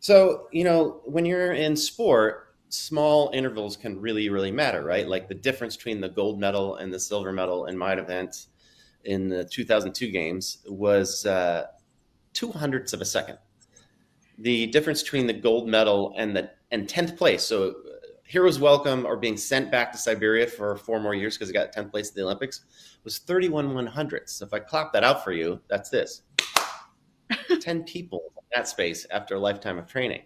So, 0.00 0.48
you 0.52 0.64
know, 0.64 1.00
when 1.04 1.24
you're 1.24 1.52
in 1.52 1.76
sport, 1.76 2.54
small 2.68 3.30
intervals 3.34 3.76
can 3.76 4.00
really, 4.00 4.28
really 4.28 4.50
matter, 4.52 4.82
right? 4.84 5.06
Like 5.06 5.28
the 5.28 5.34
difference 5.34 5.76
between 5.76 6.00
the 6.00 6.08
gold 6.08 6.38
medal 6.38 6.76
and 6.76 6.92
the 6.92 7.00
silver 7.00 7.32
medal 7.32 7.66
in 7.66 7.76
my 7.76 7.94
event 7.94 8.46
in 9.04 9.28
the 9.28 9.44
2002 9.44 10.10
games 10.10 10.58
was 10.66 11.26
uh, 11.26 11.66
two 12.32 12.52
hundredths 12.52 12.92
of 12.92 13.00
a 13.00 13.04
second. 13.04 13.38
The 14.38 14.66
difference 14.68 15.02
between 15.02 15.26
the 15.26 15.32
gold 15.32 15.68
medal 15.68 16.14
and 16.16 16.34
the 16.36 16.50
and 16.70 16.86
10th 16.86 17.16
place, 17.16 17.42
so 17.42 17.70
uh, 17.70 17.72
heroes 18.24 18.60
welcome 18.60 19.04
or 19.04 19.16
being 19.16 19.36
sent 19.36 19.70
back 19.70 19.90
to 19.92 19.98
Siberia 19.98 20.46
for 20.46 20.76
four 20.76 21.00
more 21.00 21.14
years 21.14 21.36
because 21.36 21.50
I 21.50 21.52
got 21.52 21.74
10th 21.74 21.90
place 21.90 22.10
at 22.10 22.14
the 22.14 22.22
Olympics 22.22 22.60
was 23.04 23.18
31 23.18 23.74
one 23.74 23.86
hundredths. 23.86 24.34
So 24.34 24.46
if 24.46 24.52
I 24.52 24.58
clap 24.58 24.92
that 24.92 25.04
out 25.04 25.24
for 25.24 25.32
you, 25.32 25.60
that's 25.68 25.90
this 25.90 26.22
10 27.60 27.84
people 27.84 28.32
in 28.36 28.42
that 28.54 28.68
space 28.68 29.06
after 29.10 29.34
a 29.34 29.40
lifetime 29.40 29.78
of 29.78 29.86
training. 29.86 30.22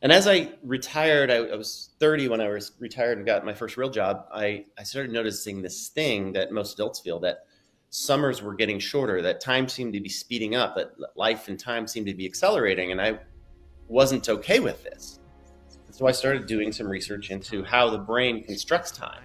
And 0.00 0.12
as 0.12 0.28
I 0.28 0.52
retired, 0.62 1.30
I, 1.30 1.36
I, 1.36 1.56
was 1.56 1.90
30 1.98 2.28
when 2.28 2.40
I 2.40 2.48
was 2.48 2.72
retired 2.78 3.18
and 3.18 3.26
got 3.26 3.44
my 3.44 3.54
first 3.54 3.76
real 3.76 3.90
job. 3.90 4.26
I, 4.32 4.66
I 4.78 4.84
started 4.84 5.10
noticing 5.10 5.60
this 5.60 5.88
thing 5.88 6.32
that 6.34 6.52
most 6.52 6.74
adults 6.74 7.00
feel 7.00 7.18
that 7.20 7.46
summers 7.90 8.42
were 8.42 8.54
getting 8.54 8.78
shorter, 8.78 9.22
that 9.22 9.40
time 9.40 9.68
seemed 9.68 9.92
to 9.94 10.00
be 10.00 10.08
speeding 10.08 10.54
up, 10.54 10.76
that 10.76 10.92
life 11.16 11.48
and 11.48 11.58
time 11.58 11.86
seemed 11.86 12.06
to 12.06 12.14
be 12.14 12.26
accelerating. 12.26 12.92
And 12.92 13.00
I 13.00 13.18
wasn't 13.88 14.28
okay 14.28 14.60
with 14.60 14.82
this. 14.84 15.20
So 15.90 16.06
I 16.06 16.12
started 16.12 16.46
doing 16.46 16.70
some 16.70 16.86
research 16.86 17.30
into 17.30 17.64
how 17.64 17.90
the 17.90 17.98
brain 17.98 18.44
constructs 18.44 18.90
time. 18.90 19.22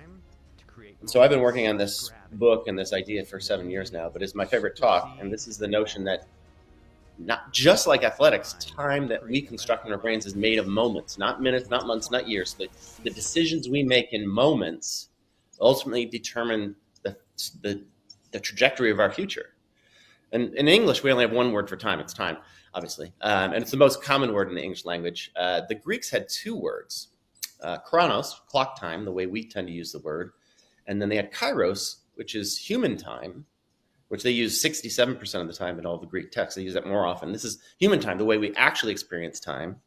And 1.01 1.09
so 1.09 1.21
I've 1.21 1.29
been 1.29 1.41
working 1.41 1.67
on 1.67 1.75
this 1.75 2.11
book 2.31 2.67
and 2.67 2.79
this 2.79 2.93
idea 2.93 3.25
for 3.25 3.39
seven 3.39 3.69
years 3.69 3.91
now, 3.91 4.09
but 4.09 4.23
it's 4.23 4.33
my 4.33 4.45
favorite 4.45 4.77
talk. 4.77 5.17
And 5.19 5.31
this 5.31 5.47
is 5.47 5.57
the 5.57 5.67
notion 5.67 6.05
that 6.05 6.25
not 7.19 7.51
just 7.51 7.87
like 7.87 8.03
athletics, 8.03 8.53
time 8.53 9.07
that 9.09 9.23
we 9.27 9.41
construct 9.41 9.85
in 9.85 9.91
our 9.91 9.97
brains 9.97 10.25
is 10.25 10.35
made 10.35 10.57
of 10.57 10.65
moments, 10.65 11.17
not 11.17 11.41
minutes, 11.41 11.69
not 11.69 11.85
months, 11.85 12.09
not 12.09 12.27
years. 12.27 12.53
The, 12.53 12.69
the 13.03 13.09
decisions 13.09 13.69
we 13.69 13.83
make 13.83 14.13
in 14.13 14.27
moments 14.27 15.09
ultimately 15.59 16.05
determine 16.05 16.75
the, 17.03 17.17
the, 17.61 17.83
the 18.33 18.39
trajectory 18.39 18.91
of 18.91 18.99
our 18.99 19.11
future. 19.11 19.51
And 20.31 20.53
in 20.55 20.67
English, 20.67 21.03
we 21.03 21.11
only 21.11 21.23
have 21.23 21.31
one 21.31 21.51
word 21.51 21.69
for 21.69 21.77
time. 21.77 21.99
It's 21.99 22.13
time 22.13 22.37
obviously, 22.73 23.13
um, 23.21 23.53
and 23.53 23.61
it's 23.61 23.71
the 23.71 23.77
most 23.77 24.03
common 24.03 24.33
word 24.33 24.49
in 24.49 24.55
the 24.55 24.61
English 24.61 24.85
language. 24.85 25.31
Uh, 25.35 25.61
the 25.67 25.75
Greeks 25.75 26.09
had 26.09 26.27
two 26.29 26.55
words: 26.55 27.09
uh, 27.61 27.77
chronos, 27.79 28.41
clock 28.47 28.79
time, 28.79 29.05
the 29.05 29.11
way 29.11 29.25
we 29.25 29.47
tend 29.47 29.67
to 29.67 29.73
use 29.73 29.91
the 29.91 29.99
word, 29.99 30.31
and 30.87 31.01
then 31.01 31.09
they 31.09 31.15
had 31.15 31.31
kairos, 31.31 31.97
which 32.15 32.35
is 32.35 32.57
human 32.57 32.97
time, 32.97 33.45
which 34.07 34.23
they 34.23 34.31
use 34.31 34.63
67% 34.63 35.41
of 35.41 35.47
the 35.47 35.53
time 35.53 35.79
in 35.79 35.85
all 35.85 35.97
the 35.97 36.07
Greek 36.07 36.31
texts. 36.31 36.55
They 36.55 36.63
use 36.63 36.73
that 36.73 36.87
more 36.87 37.05
often. 37.05 37.31
This 37.31 37.45
is 37.45 37.59
human 37.79 37.99
time, 37.99 38.17
the 38.17 38.25
way 38.25 38.37
we 38.37 38.55
actually 38.55 38.91
experience 38.91 39.39
time. 39.39 39.77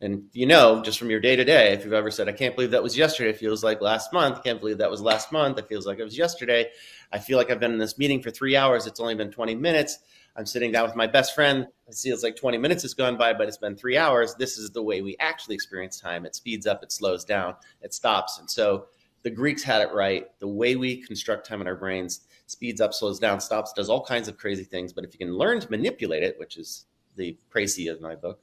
And 0.00 0.24
you 0.32 0.46
know, 0.46 0.80
just 0.80 0.98
from 0.98 1.10
your 1.10 1.18
day 1.18 1.34
to 1.34 1.44
day, 1.44 1.72
if 1.72 1.84
you've 1.84 1.92
ever 1.92 2.10
said, 2.10 2.28
I 2.28 2.32
can't 2.32 2.54
believe 2.54 2.70
that 2.70 2.82
was 2.82 2.96
yesterday, 2.96 3.30
it 3.30 3.38
feels 3.38 3.64
like 3.64 3.80
last 3.80 4.12
month. 4.12 4.38
I 4.38 4.42
can't 4.42 4.60
believe 4.60 4.78
that 4.78 4.90
was 4.90 5.00
last 5.00 5.32
month. 5.32 5.58
It 5.58 5.68
feels 5.68 5.86
like 5.86 5.98
it 5.98 6.04
was 6.04 6.16
yesterday. 6.16 6.70
I 7.12 7.18
feel 7.18 7.38
like 7.38 7.50
I've 7.50 7.60
been 7.60 7.72
in 7.72 7.78
this 7.78 7.98
meeting 7.98 8.22
for 8.22 8.30
three 8.30 8.56
hours. 8.56 8.86
It's 8.86 9.00
only 9.00 9.14
been 9.14 9.30
20 9.30 9.54
minutes. 9.54 9.98
I'm 10.36 10.46
sitting 10.46 10.70
down 10.70 10.86
with 10.86 10.94
my 10.94 11.06
best 11.06 11.34
friend. 11.34 11.66
It 11.88 11.94
feels 11.94 12.22
like 12.22 12.36
20 12.36 12.58
minutes 12.58 12.82
has 12.82 12.94
gone 12.94 13.16
by, 13.16 13.32
but 13.32 13.48
it's 13.48 13.56
been 13.56 13.76
three 13.76 13.96
hours. 13.96 14.34
This 14.34 14.56
is 14.56 14.70
the 14.70 14.82
way 14.82 15.02
we 15.02 15.16
actually 15.18 15.54
experience 15.54 15.98
time. 15.98 16.24
It 16.24 16.34
speeds 16.34 16.66
up, 16.66 16.82
it 16.82 16.92
slows 16.92 17.24
down, 17.24 17.56
it 17.82 17.92
stops. 17.92 18.38
And 18.38 18.48
so 18.48 18.86
the 19.22 19.30
Greeks 19.30 19.62
had 19.62 19.82
it 19.82 19.92
right. 19.92 20.26
The 20.38 20.48
way 20.48 20.76
we 20.76 21.02
construct 21.02 21.46
time 21.46 21.60
in 21.60 21.66
our 21.66 21.74
brains 21.74 22.20
speeds 22.46 22.80
up, 22.80 22.94
slows 22.94 23.18
down, 23.18 23.40
stops, 23.40 23.72
does 23.72 23.90
all 23.90 24.04
kinds 24.04 24.28
of 24.28 24.38
crazy 24.38 24.64
things. 24.64 24.92
But 24.92 25.04
if 25.04 25.12
you 25.12 25.18
can 25.18 25.36
learn 25.36 25.60
to 25.60 25.70
manipulate 25.70 26.22
it, 26.22 26.38
which 26.38 26.56
is 26.56 26.86
the 27.16 27.36
précis 27.52 27.90
of 27.90 28.00
my 28.00 28.14
book, 28.14 28.40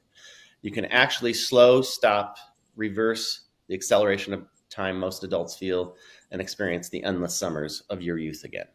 you 0.62 0.70
can 0.70 0.84
actually 0.86 1.32
slow, 1.32 1.82
stop, 1.82 2.36
reverse 2.76 3.42
the 3.68 3.74
acceleration 3.74 4.32
of 4.32 4.44
time 4.70 4.98
most 4.98 5.24
adults 5.24 5.56
feel 5.56 5.96
and 6.30 6.40
experience 6.40 6.88
the 6.88 7.02
endless 7.02 7.36
summers 7.36 7.82
of 7.90 8.02
your 8.02 8.18
youth 8.18 8.44
again. 8.44 8.66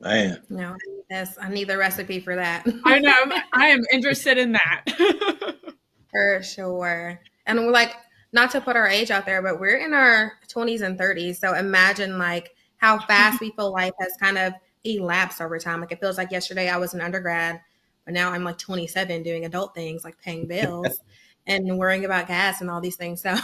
Man. 0.00 0.42
No, 0.48 0.76
yes, 1.10 1.36
I 1.40 1.48
need 1.48 1.68
the 1.68 1.76
recipe 1.76 2.20
for 2.20 2.36
that. 2.36 2.66
I 2.84 2.98
know. 3.00 3.16
I 3.52 3.68
am 3.68 3.80
interested 3.92 4.38
in 4.38 4.52
that. 4.52 4.84
for 6.10 6.42
sure. 6.42 7.20
And 7.46 7.58
we're 7.66 7.72
like, 7.72 7.96
not 8.32 8.50
to 8.50 8.60
put 8.60 8.76
our 8.76 8.86
age 8.86 9.10
out 9.10 9.26
there, 9.26 9.42
but 9.42 9.58
we're 9.58 9.78
in 9.78 9.94
our 9.94 10.34
20s 10.48 10.82
and 10.82 10.98
30s. 10.98 11.36
So 11.36 11.54
imagine 11.54 12.18
like 12.18 12.54
how 12.76 12.98
fast 12.98 13.40
we 13.40 13.52
feel 13.52 13.72
life 13.72 13.94
has 13.98 14.12
kind 14.20 14.38
of 14.38 14.52
elapsed 14.84 15.40
over 15.40 15.58
time. 15.58 15.80
Like 15.80 15.92
it 15.92 16.00
feels 16.00 16.18
like 16.18 16.30
yesterday 16.30 16.68
I 16.68 16.76
was 16.76 16.94
an 16.94 17.00
undergrad, 17.00 17.60
but 18.04 18.14
now 18.14 18.30
I'm 18.30 18.44
like 18.44 18.58
27 18.58 19.22
doing 19.22 19.44
adult 19.44 19.74
things 19.74 20.04
like 20.04 20.20
paying 20.20 20.46
bills 20.46 21.00
and 21.48 21.76
worrying 21.76 22.04
about 22.04 22.28
gas 22.28 22.60
and 22.60 22.70
all 22.70 22.80
these 22.80 22.96
things. 22.96 23.20
So 23.20 23.36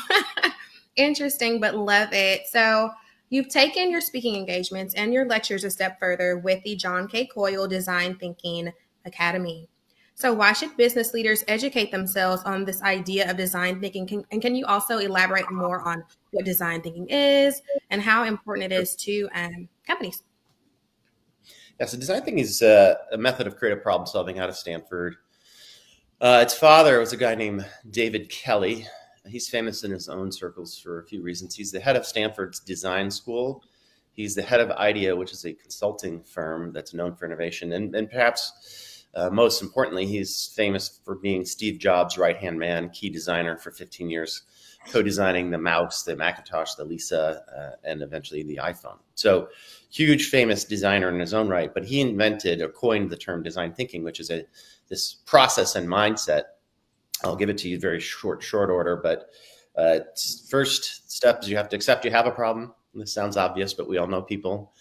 interesting, 0.96 1.58
but 1.58 1.74
love 1.74 2.10
it. 2.12 2.46
So 2.46 2.90
You've 3.34 3.48
taken 3.48 3.90
your 3.90 4.00
speaking 4.00 4.36
engagements 4.36 4.94
and 4.94 5.12
your 5.12 5.26
lectures 5.26 5.64
a 5.64 5.70
step 5.70 5.98
further 5.98 6.38
with 6.38 6.62
the 6.62 6.76
John 6.76 7.08
K. 7.08 7.26
Coyle 7.26 7.66
Design 7.66 8.14
Thinking 8.16 8.70
Academy. 9.04 9.68
So, 10.14 10.32
why 10.32 10.52
should 10.52 10.76
business 10.76 11.12
leaders 11.12 11.42
educate 11.48 11.90
themselves 11.90 12.44
on 12.44 12.64
this 12.64 12.80
idea 12.82 13.28
of 13.28 13.36
design 13.36 13.80
thinking? 13.80 14.06
Can, 14.06 14.24
and 14.30 14.40
can 14.40 14.54
you 14.54 14.66
also 14.66 14.98
elaborate 14.98 15.50
more 15.50 15.80
on 15.82 16.04
what 16.30 16.44
design 16.44 16.80
thinking 16.82 17.08
is 17.08 17.60
and 17.90 18.00
how 18.00 18.22
important 18.22 18.72
it 18.72 18.76
is 18.76 18.94
to 18.96 19.28
um, 19.34 19.68
companies? 19.84 20.22
Yeah, 21.80 21.86
so 21.86 21.98
design 21.98 22.22
thinking 22.22 22.38
is 22.38 22.62
uh, 22.62 22.94
a 23.10 23.18
method 23.18 23.48
of 23.48 23.56
creative 23.56 23.82
problem 23.82 24.06
solving 24.06 24.38
out 24.38 24.48
of 24.48 24.56
Stanford. 24.56 25.16
Uh, 26.20 26.40
its 26.42 26.54
father 26.54 27.00
was 27.00 27.12
a 27.12 27.16
guy 27.16 27.34
named 27.34 27.66
David 27.90 28.30
Kelley, 28.30 28.86
he's 29.26 29.48
famous 29.48 29.84
in 29.84 29.90
his 29.90 30.08
own 30.08 30.30
circles 30.30 30.78
for 30.78 31.00
a 31.00 31.06
few 31.06 31.22
reasons. 31.22 31.54
He's 31.54 31.72
the 31.72 31.80
head 31.80 31.96
of 31.96 32.06
Stanford's 32.06 32.60
design 32.60 33.10
school. 33.10 33.62
He's 34.12 34.34
the 34.34 34.42
head 34.42 34.60
of 34.60 34.70
IDEO, 34.70 35.16
which 35.16 35.32
is 35.32 35.44
a 35.44 35.52
consulting 35.52 36.22
firm 36.22 36.72
that's 36.72 36.94
known 36.94 37.16
for 37.16 37.26
innovation. 37.26 37.72
And, 37.72 37.94
and 37.94 38.08
perhaps 38.08 39.04
uh, 39.14 39.30
most 39.30 39.62
importantly, 39.62 40.06
he's 40.06 40.52
famous 40.54 41.00
for 41.04 41.16
being 41.16 41.44
Steve 41.44 41.78
Jobs' 41.78 42.18
right 42.18 42.36
hand 42.36 42.58
man, 42.58 42.90
key 42.90 43.10
designer 43.10 43.56
for 43.56 43.70
15 43.70 44.10
years, 44.10 44.42
co 44.88 45.02
designing 45.02 45.50
the 45.50 45.58
mouse, 45.58 46.02
the 46.02 46.16
Macintosh, 46.16 46.74
the 46.74 46.84
Lisa, 46.84 47.42
uh, 47.56 47.76
and 47.84 48.02
eventually 48.02 48.42
the 48.42 48.60
iPhone. 48.62 48.98
So, 49.14 49.48
huge, 49.90 50.28
famous 50.28 50.64
designer 50.64 51.08
in 51.08 51.20
his 51.20 51.32
own 51.32 51.48
right. 51.48 51.72
But 51.72 51.84
he 51.84 52.00
invented 52.00 52.60
or 52.60 52.68
coined 52.68 53.10
the 53.10 53.16
term 53.16 53.42
design 53.42 53.72
thinking, 53.72 54.02
which 54.02 54.18
is 54.18 54.30
a 54.30 54.44
this 54.88 55.14
process 55.26 55.74
and 55.74 55.88
mindset 55.88 56.44
I'll 57.24 57.36
give 57.36 57.48
it 57.48 57.58
to 57.58 57.68
you 57.68 57.78
very 57.78 58.00
short, 58.00 58.42
short 58.42 58.70
order. 58.70 58.96
But 58.96 59.30
uh, 59.76 60.00
first 60.48 61.10
step 61.10 61.42
is 61.42 61.48
you 61.48 61.56
have 61.56 61.68
to 61.70 61.76
accept 61.76 62.04
you 62.04 62.10
have 62.10 62.26
a 62.26 62.30
problem. 62.30 62.74
This 62.94 63.12
sounds 63.12 63.36
obvious, 63.36 63.74
but 63.74 63.88
we 63.88 63.98
all 63.98 64.06
know 64.06 64.22
people 64.22 64.72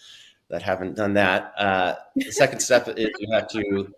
that 0.49 0.61
haven't 0.61 0.95
done 0.95 1.13
that. 1.15 1.53
Uh, 1.57 1.95
the 2.15 2.31
second 2.31 2.59
step 2.59 2.87
is 2.89 3.09
you 3.17 3.33
have 3.33 3.47
to 3.49 3.93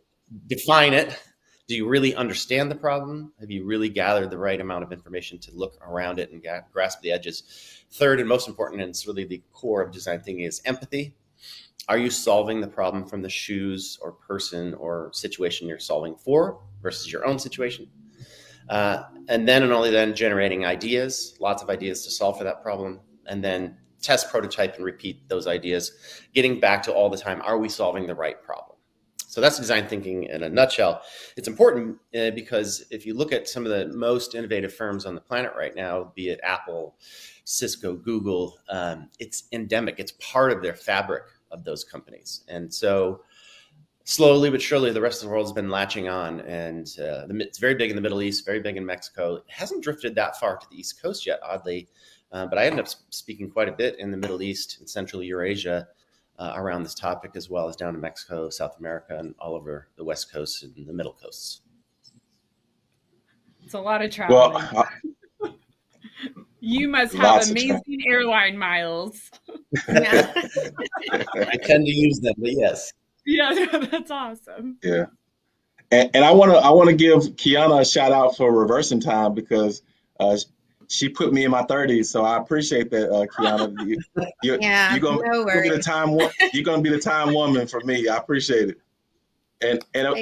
define 0.48 0.94
it. 0.94 1.22
Do 1.68 1.76
you 1.76 1.88
really 1.88 2.16
understand 2.16 2.70
the 2.70 2.76
problem? 2.76 3.34
Have 3.40 3.50
you 3.50 3.66
really 3.66 3.90
gathered 3.90 4.30
the 4.30 4.38
right 4.38 4.62
amount 4.62 4.84
of 4.84 4.92
information 4.92 5.40
to 5.40 5.52
look 5.54 5.78
around 5.82 6.20
it 6.20 6.32
and 6.32 6.46
grasp 6.72 7.02
the 7.02 7.12
edges? 7.12 7.84
Third, 7.92 8.20
and 8.20 8.30
most 8.30 8.48
important, 8.48 8.82
and 8.82 8.90
it's 8.90 9.08
really 9.08 9.26
the 9.26 9.42
core 9.52 9.82
of 9.82 9.92
design 9.92 10.22
thinking, 10.22 10.46
is 10.46 10.62
empathy. 10.66 11.16
Are 11.88 11.98
you 11.98 12.10
solving 12.10 12.62
the 12.62 12.68
problem 12.68 13.06
from 13.06 13.22
the 13.22 13.30
shoes 13.30 14.00
or 14.02 14.12
person 14.12 14.74
or 14.75 15.12
situation 15.14 15.68
you're 15.68 15.78
solving 15.80 16.16
for 16.16 16.62
versus 16.82 17.12
your 17.12 17.25
own 17.25 17.38
situation? 17.38 17.88
Uh, 18.70 19.04
and 19.30 19.48
then 19.48 19.62
and 19.62 19.72
only 19.72 19.92
then 19.92 20.16
generating 20.16 20.66
ideas, 20.66 21.38
lots 21.40 21.62
of 21.62 21.70
ideas 21.70 22.04
to 22.06 22.12
solve 22.12 22.38
for 22.38 22.44
that 22.44 22.64
problem, 22.64 23.00
and 23.28 23.44
then 23.44 23.78
test, 24.02 24.30
prototype, 24.30 24.75
and 24.75 24.86
repeat 24.86 25.28
those 25.30 25.48
ideas, 25.48 25.92
getting 26.34 26.60
back 26.60 26.82
to 26.84 26.94
all 26.94 27.10
the 27.10 27.18
time, 27.18 27.42
are 27.44 27.58
we 27.58 27.70
solving 27.70 28.08
the 28.08 28.16
right 28.16 28.42
problem? 28.42 28.78
So 29.28 29.42
that's 29.42 29.58
design 29.58 29.88
thinking 29.88 30.24
in 30.24 30.44
a 30.44 30.50
nutshell. 30.50 31.02
It's 31.36 31.48
important 31.48 31.98
uh, 32.18 32.32
because 32.32 32.86
if 32.90 33.06
you 33.06 33.14
look 33.14 33.34
at 33.34 33.50
some 33.50 33.66
of 33.66 33.72
the 33.72 33.94
most 33.94 34.34
innovative 34.34 34.74
firms 34.74 35.06
on 35.06 35.14
the 35.14 35.20
planet 35.20 35.52
right 35.58 35.75
now, 35.75 36.14
be 36.16 36.30
it 36.30 36.40
Apple, 36.42 36.96
Cisco, 37.44 37.96
Google, 37.96 38.58
um, 38.70 39.10
it's 39.20 39.44
endemic. 39.52 40.00
It's 40.00 40.14
part 40.20 40.54
of 40.54 40.62
their 40.62 40.74
fabric 40.74 41.24
of 41.56 41.64
those 41.64 41.84
companies. 41.84 42.44
And 42.48 42.72
so 42.72 43.22
slowly 44.06 44.50
but 44.50 44.62
surely, 44.62 44.92
the 44.92 45.02
rest 45.02 45.22
of 45.22 45.28
the 45.28 45.34
world 45.34 45.48
has 45.48 45.52
been 45.52 45.70
latching 45.70 46.08
on, 46.08 46.40
and 46.42 46.88
uh, 47.00 47.26
the, 47.26 47.38
it's 47.40 47.58
very 47.58 47.76
big 47.76 47.90
in 47.90 47.96
the 47.96 48.02
Middle 48.02 48.22
East, 48.22 48.46
very 48.46 48.60
big 48.60 48.78
in 48.78 48.86
Mexico. 48.86 49.36
It 49.36 49.44
hasn't 49.48 49.84
drifted 49.84 50.16
that 50.16 50.40
far 50.40 50.58
to 50.58 50.68
the 50.70 50.80
East 50.80 51.02
Coast 51.02 51.26
yet, 51.26 51.40
oddly, 51.44 51.88
uh, 52.32 52.46
but 52.46 52.58
I 52.58 52.66
ended 52.66 52.80
up 52.80 52.88
speaking 53.10 53.50
quite 53.50 53.68
a 53.68 53.74
bit 53.74 54.00
in 54.00 54.12
the 54.12 54.18
Middle 54.18 54.42
East 54.42 54.78
and 54.80 54.90
Central 54.90 55.22
Eurasia 55.24 55.88
uh, 56.38 56.54
around 56.56 56.84
this 56.84 56.96
topic, 56.96 57.32
as 57.36 57.50
well 57.50 57.68
as 57.68 57.76
down 57.76 57.96
in 57.96 58.02
Mexico, 58.02 58.50
South 58.50 58.78
America, 58.80 59.18
and 59.18 59.36
all 59.40 59.56
over 59.56 59.90
the 59.98 60.04
West 60.04 60.32
Coast 60.32 60.64
and 60.64 60.88
the 60.88 60.94
Middle 60.94 61.14
Coasts. 61.14 61.62
It's 63.64 63.74
a 63.74 63.80
lot 63.80 64.04
of 64.04 64.12
travel. 64.12 64.36
Well, 64.36 64.88
you 66.60 66.88
must 66.88 67.16
have 67.16 67.50
amazing 67.50 68.04
airline 68.08 68.58
miles. 68.58 69.32
I 69.88 71.58
tend 71.63 71.86
to 71.86 71.91
use 71.91 72.20
them, 72.20 72.36
but 72.38 72.51
yes. 72.51 72.94
Yeah, 73.25 73.53
that's 73.91 74.12
awesome. 74.12 74.77
Yeah. 74.84 75.05
And, 75.91 76.12
and 76.13 76.25
I 76.25 76.32
want 76.32 76.51
to 76.51 76.58
I 76.58 76.70
want 76.72 76.89
to 76.89 76.96
give 76.96 77.36
Kiana 77.36 77.82
a 77.82 77.86
shout 77.86 78.12
out 78.12 78.38
for 78.38 78.51
reversing 78.51 79.00
time 79.00 79.34
because 79.34 79.82
uh, 80.20 80.38
she 80.88 81.10
put 81.10 81.34
me 81.34 81.44
in 81.46 81.51
my 81.51 81.63
30s, 81.63 82.05
so 82.05 82.24
I 82.24 82.38
appreciate 82.38 82.91
that, 82.91 83.12
uh, 83.12 83.25
Kiana. 83.27 83.74
You, 83.86 84.00
you, 84.41 84.58
yeah, 84.62 84.91
you're 84.91 85.00
gonna, 85.00 85.22
no 85.24 85.46
be 85.46 85.70
the 85.70 85.82
time 85.82 86.17
you're 86.53 86.63
gonna 86.63 86.82
be 86.82 86.89
the 86.89 87.00
time 87.00 87.34
woman 87.34 87.67
for 87.67 87.82
me. 87.82 88.08
I 88.08 88.17
appreciate 88.17 88.70
it. 88.70 88.77
And 89.62 89.84
and 89.94 90.08
uh, 90.08 90.15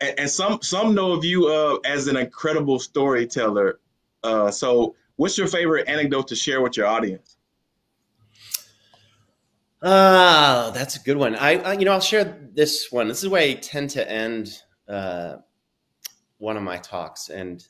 and, 0.00 0.20
and 0.20 0.30
some 0.30 0.60
some 0.62 0.94
know 0.94 1.12
of 1.12 1.24
you 1.24 1.48
uh, 1.48 1.78
as 1.84 2.06
an 2.06 2.16
incredible 2.16 2.78
storyteller. 2.78 3.78
Uh, 4.22 4.50
so, 4.50 4.96
what's 5.16 5.38
your 5.38 5.46
favorite 5.46 5.88
anecdote 5.88 6.28
to 6.28 6.36
share 6.36 6.60
with 6.60 6.76
your 6.76 6.86
audience? 6.86 7.36
Ah, 9.82 10.68
uh, 10.68 10.70
that's 10.70 10.96
a 10.96 11.00
good 11.00 11.18
one. 11.18 11.36
I, 11.36 11.56
I, 11.58 11.72
you 11.74 11.84
know, 11.84 11.92
I'll 11.92 12.00
share 12.00 12.38
this 12.54 12.90
one. 12.90 13.06
This 13.06 13.22
is 13.22 13.28
why 13.28 13.40
I 13.40 13.52
tend 13.54 13.90
to 13.90 14.10
end 14.10 14.62
uh, 14.88 15.36
one 16.38 16.56
of 16.56 16.62
my 16.62 16.78
talks, 16.78 17.28
and 17.28 17.66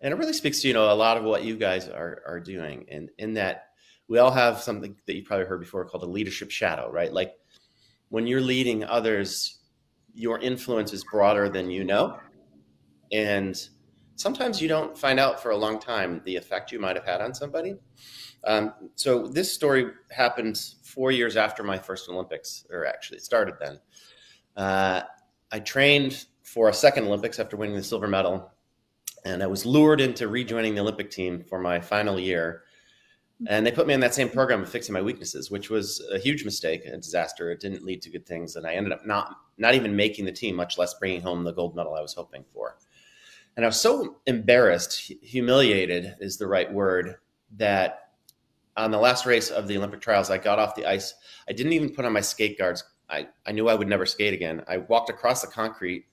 and 0.00 0.12
it 0.12 0.16
really 0.18 0.34
speaks 0.34 0.60
to 0.60 0.68
you 0.68 0.74
know 0.74 0.92
a 0.92 0.94
lot 0.94 1.16
of 1.16 1.24
what 1.24 1.42
you 1.44 1.56
guys 1.56 1.88
are 1.88 2.22
are 2.26 2.40
doing, 2.40 2.84
and 2.90 3.08
in 3.16 3.34
that 3.34 3.68
we 4.06 4.18
all 4.18 4.30
have 4.30 4.60
something 4.60 4.94
that 5.06 5.16
you 5.16 5.24
probably 5.24 5.46
heard 5.46 5.60
before 5.60 5.84
called 5.86 6.02
a 6.02 6.06
leadership 6.06 6.50
shadow, 6.50 6.90
right? 6.90 7.12
Like 7.12 7.34
when 8.10 8.26
you're 8.26 8.40
leading 8.42 8.84
others, 8.84 9.60
your 10.12 10.40
influence 10.40 10.92
is 10.92 11.04
broader 11.04 11.48
than 11.48 11.70
you 11.70 11.84
know, 11.84 12.18
and 13.12 13.56
sometimes 14.20 14.60
you 14.60 14.68
don't 14.68 14.96
find 14.96 15.18
out 15.18 15.42
for 15.42 15.50
a 15.50 15.56
long 15.56 15.80
time 15.80 16.20
the 16.24 16.36
effect 16.36 16.70
you 16.70 16.78
might 16.78 16.94
have 16.94 17.06
had 17.06 17.20
on 17.22 17.34
somebody. 17.34 17.74
Um, 18.44 18.72
so 18.94 19.26
this 19.26 19.52
story 19.52 19.86
happened 20.10 20.60
four 20.82 21.10
years 21.10 21.36
after 21.36 21.62
my 21.62 21.78
first 21.78 22.08
Olympics, 22.08 22.66
or 22.70 22.86
actually 22.86 23.18
it 23.18 23.24
started 23.24 23.54
then. 23.60 23.80
Uh, 24.56 25.02
I 25.50 25.60
trained 25.60 26.26
for 26.42 26.68
a 26.68 26.74
second 26.74 27.04
Olympics 27.04 27.38
after 27.38 27.56
winning 27.56 27.76
the 27.76 27.82
silver 27.82 28.08
medal, 28.08 28.50
and 29.24 29.42
I 29.42 29.46
was 29.46 29.64
lured 29.64 30.00
into 30.00 30.28
rejoining 30.28 30.74
the 30.74 30.80
Olympic 30.82 31.10
team 31.10 31.42
for 31.42 31.58
my 31.58 31.80
final 31.80 32.18
year. 32.18 32.64
And 33.46 33.66
they 33.66 33.72
put 33.72 33.86
me 33.86 33.94
in 33.94 34.00
that 34.00 34.14
same 34.14 34.28
program 34.28 34.62
of 34.62 34.68
fixing 34.68 34.92
my 34.92 35.00
weaknesses, 35.00 35.50
which 35.50 35.70
was 35.70 36.06
a 36.12 36.18
huge 36.18 36.44
mistake, 36.44 36.84
a 36.84 36.96
disaster. 36.96 37.50
It 37.50 37.60
didn't 37.60 37.84
lead 37.84 38.02
to 38.02 38.10
good 38.10 38.26
things, 38.26 38.56
and 38.56 38.66
I 38.66 38.74
ended 38.74 38.92
up 38.92 39.06
not 39.06 39.34
not 39.56 39.74
even 39.74 39.96
making 39.96 40.26
the 40.26 40.32
team, 40.32 40.56
much 40.56 40.76
less 40.76 40.94
bringing 40.94 41.22
home 41.22 41.42
the 41.44 41.52
gold 41.52 41.74
medal 41.74 41.94
I 41.94 42.02
was 42.02 42.12
hoping 42.12 42.44
for. 42.52 42.76
And 43.56 43.64
I 43.64 43.68
was 43.68 43.80
so 43.80 44.16
embarrassed, 44.26 45.12
humiliated 45.22 46.16
is 46.20 46.36
the 46.36 46.46
right 46.46 46.72
word, 46.72 47.16
that 47.56 48.10
on 48.76 48.90
the 48.90 48.98
last 48.98 49.26
race 49.26 49.50
of 49.50 49.66
the 49.66 49.76
Olympic 49.76 50.00
trials, 50.00 50.30
I 50.30 50.38
got 50.38 50.58
off 50.58 50.74
the 50.74 50.86
ice. 50.86 51.14
I 51.48 51.52
didn't 51.52 51.72
even 51.72 51.94
put 51.94 52.04
on 52.04 52.12
my 52.12 52.20
skate 52.20 52.58
guards. 52.58 52.84
I, 53.08 53.28
I 53.44 53.52
knew 53.52 53.68
I 53.68 53.74
would 53.74 53.88
never 53.88 54.06
skate 54.06 54.32
again. 54.32 54.62
I 54.68 54.78
walked 54.78 55.10
across 55.10 55.42
the 55.42 55.48
concrete 55.48 56.06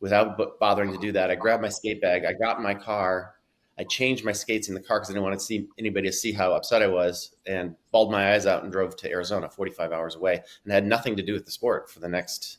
without 0.00 0.58
bothering 0.58 0.92
to 0.92 0.98
do 0.98 1.12
that. 1.12 1.30
I 1.30 1.34
grabbed 1.34 1.62
my 1.62 1.68
skate 1.68 2.00
bag. 2.00 2.24
I 2.24 2.32
got 2.32 2.56
in 2.56 2.62
my 2.62 2.74
car. 2.74 3.34
I 3.78 3.84
changed 3.84 4.24
my 4.24 4.32
skates 4.32 4.68
in 4.68 4.74
the 4.74 4.80
car 4.80 4.98
because 4.98 5.10
I 5.10 5.12
didn't 5.12 5.24
want 5.24 5.38
to 5.38 5.44
see 5.44 5.68
anybody 5.78 6.08
to 6.08 6.12
see 6.12 6.32
how 6.32 6.52
upset 6.52 6.82
I 6.82 6.86
was 6.86 7.34
and 7.46 7.74
bawled 7.92 8.10
my 8.10 8.34
eyes 8.34 8.46
out 8.46 8.62
and 8.62 8.72
drove 8.72 8.96
to 8.96 9.10
Arizona, 9.10 9.48
45 9.48 9.92
hours 9.92 10.16
away, 10.16 10.42
and 10.64 10.72
had 10.72 10.86
nothing 10.86 11.16
to 11.16 11.22
do 11.22 11.32
with 11.32 11.44
the 11.44 11.50
sport 11.50 11.90
for 11.90 12.00
the 12.00 12.08
next 12.08 12.58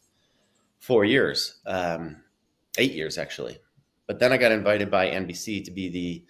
four 0.79 1.05
years, 1.05 1.59
um, 1.65 2.17
eight 2.77 2.93
years 2.93 3.17
actually. 3.17 3.59
But 4.11 4.19
then 4.19 4.33
I 4.33 4.37
got 4.37 4.51
invited 4.51 4.91
by 4.91 5.09
NBC 5.09 5.63
to 5.63 5.71
be 5.71 5.87
the 5.87 6.25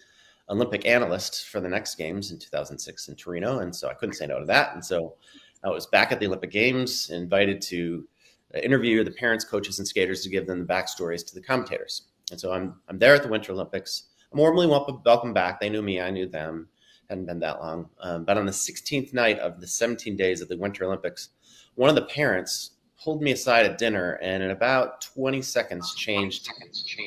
Olympic 0.51 0.85
analyst 0.85 1.47
for 1.47 1.59
the 1.59 1.67
next 1.67 1.95
games 1.95 2.29
in 2.29 2.37
2006 2.37 3.07
in 3.07 3.15
Torino. 3.15 3.57
And 3.57 3.75
so 3.75 3.89
I 3.89 3.95
couldn't 3.95 4.13
say 4.13 4.27
no 4.27 4.39
to 4.39 4.45
that. 4.45 4.75
And 4.75 4.85
so 4.85 5.15
I 5.63 5.69
was 5.69 5.87
back 5.87 6.11
at 6.11 6.19
the 6.19 6.27
Olympic 6.27 6.51
Games, 6.51 7.09
invited 7.09 7.59
to 7.63 8.07
interview 8.53 9.03
the 9.03 9.09
parents, 9.09 9.43
coaches, 9.43 9.79
and 9.79 9.87
skaters 9.87 10.21
to 10.21 10.29
give 10.29 10.45
them 10.45 10.59
the 10.59 10.71
backstories 10.71 11.25
to 11.25 11.33
the 11.33 11.41
commentators. 11.41 12.03
And 12.29 12.39
so 12.39 12.53
I'm, 12.53 12.75
I'm 12.87 12.99
there 12.99 13.15
at 13.15 13.23
the 13.23 13.29
Winter 13.29 13.51
Olympics. 13.51 14.09
I'm 14.31 14.37
warmly 14.37 14.67
welcome 14.67 15.33
back. 15.33 15.59
They 15.59 15.71
knew 15.71 15.81
me, 15.81 15.99
I 15.99 16.11
knew 16.11 16.27
them. 16.27 16.67
Hadn't 17.09 17.25
been 17.25 17.39
that 17.39 17.61
long. 17.61 17.89
Um, 17.99 18.25
but 18.25 18.37
on 18.37 18.45
the 18.45 18.51
16th 18.51 19.11
night 19.11 19.39
of 19.39 19.59
the 19.59 19.65
17 19.65 20.15
days 20.15 20.39
of 20.39 20.49
the 20.49 20.57
Winter 20.57 20.83
Olympics, 20.83 21.29
one 21.73 21.89
of 21.89 21.95
the 21.95 22.03
parents 22.03 22.73
pulled 23.03 23.21
me 23.21 23.31
aside 23.31 23.65
at 23.65 23.77
dinner 23.77 24.13
and 24.21 24.43
in 24.43 24.51
about 24.51 25.01
20 25.01 25.41
seconds 25.41 25.95
changed 25.95 26.49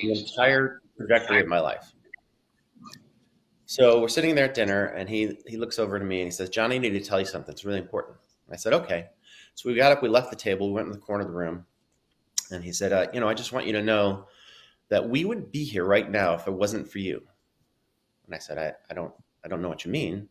the 0.02 0.12
entire 0.12 0.80
trajectory 0.96 1.40
of 1.40 1.46
my 1.46 1.60
life. 1.60 1.92
So 3.66 4.00
we're 4.00 4.08
sitting 4.08 4.34
there 4.34 4.44
at 4.44 4.54
dinner, 4.54 4.86
and 4.86 5.08
he 5.08 5.38
he 5.46 5.56
looks 5.56 5.78
over 5.78 5.98
to 5.98 6.04
me 6.04 6.20
and 6.20 6.26
he 6.26 6.30
says, 6.30 6.48
"Johnny, 6.48 6.76
I 6.76 6.78
need 6.78 6.90
to 6.90 7.00
tell 7.00 7.18
you 7.18 7.26
something. 7.26 7.50
It's 7.50 7.64
really 7.64 7.80
important." 7.80 8.16
I 8.50 8.56
said, 8.56 8.72
"Okay." 8.72 9.08
So 9.54 9.68
we 9.68 9.74
got 9.74 9.90
up, 9.90 10.02
we 10.02 10.08
left 10.08 10.30
the 10.30 10.36
table, 10.36 10.68
we 10.68 10.74
went 10.74 10.86
in 10.86 10.92
the 10.92 10.98
corner 10.98 11.22
of 11.22 11.28
the 11.30 11.36
room, 11.36 11.66
and 12.50 12.62
he 12.62 12.72
said, 12.72 12.92
uh, 12.92 13.06
"You 13.12 13.20
know, 13.20 13.28
I 13.28 13.34
just 13.34 13.52
want 13.52 13.66
you 13.66 13.72
to 13.72 13.82
know 13.82 14.28
that 14.90 15.08
we 15.08 15.24
would 15.24 15.50
be 15.50 15.64
here 15.64 15.84
right 15.84 16.08
now 16.08 16.34
if 16.34 16.46
it 16.46 16.52
wasn't 16.52 16.88
for 16.88 16.98
you." 16.98 17.22
And 18.26 18.34
I 18.34 18.38
said, 18.38 18.58
"I, 18.58 18.74
I 18.90 18.94
don't 18.94 19.12
I 19.44 19.48
don't 19.48 19.62
know 19.62 19.70
what 19.70 19.84
you 19.84 19.90
mean." 19.90 20.28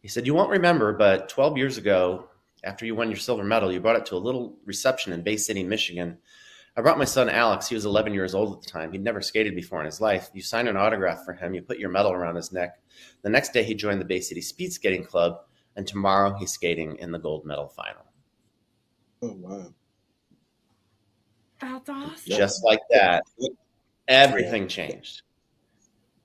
He 0.00 0.08
said, 0.08 0.26
"You 0.26 0.34
won't 0.34 0.50
remember, 0.50 0.92
but 0.92 1.28
12 1.28 1.58
years 1.58 1.76
ago, 1.76 2.30
after 2.64 2.86
you 2.86 2.94
won 2.94 3.08
your 3.08 3.18
silver 3.18 3.44
medal, 3.44 3.72
you 3.72 3.80
brought 3.80 3.96
it 3.96 4.06
to 4.06 4.16
a 4.16 4.18
little 4.18 4.56
reception 4.64 5.12
in 5.12 5.22
Bay 5.22 5.36
City, 5.36 5.62
Michigan." 5.62 6.18
I 6.76 6.80
brought 6.80 6.98
my 6.98 7.04
son 7.04 7.28
Alex. 7.28 7.68
He 7.68 7.76
was 7.76 7.84
11 7.84 8.12
years 8.12 8.34
old 8.34 8.52
at 8.56 8.62
the 8.62 8.68
time. 8.68 8.90
He'd 8.90 9.04
never 9.04 9.20
skated 9.20 9.54
before 9.54 9.78
in 9.78 9.86
his 9.86 10.00
life. 10.00 10.30
You 10.34 10.42
signed 10.42 10.66
an 10.66 10.76
autograph 10.76 11.24
for 11.24 11.32
him. 11.32 11.54
You 11.54 11.62
put 11.62 11.78
your 11.78 11.90
medal 11.90 12.12
around 12.12 12.34
his 12.34 12.50
neck. 12.50 12.80
The 13.22 13.30
next 13.30 13.52
day, 13.52 13.62
he 13.62 13.74
joined 13.74 14.00
the 14.00 14.04
Bay 14.04 14.20
City 14.20 14.40
Speed 14.40 14.72
Skating 14.72 15.04
Club, 15.04 15.38
and 15.76 15.86
tomorrow 15.86 16.34
he's 16.34 16.50
skating 16.52 16.96
in 16.96 17.12
the 17.12 17.18
gold 17.18 17.44
medal 17.44 17.68
final. 17.68 18.04
Oh 19.22 19.36
wow! 19.38 19.74
That's 21.60 21.88
awesome. 21.88 22.36
Just 22.36 22.64
like 22.64 22.80
that, 22.90 23.22
everything 24.08 24.66
changed. 24.66 25.22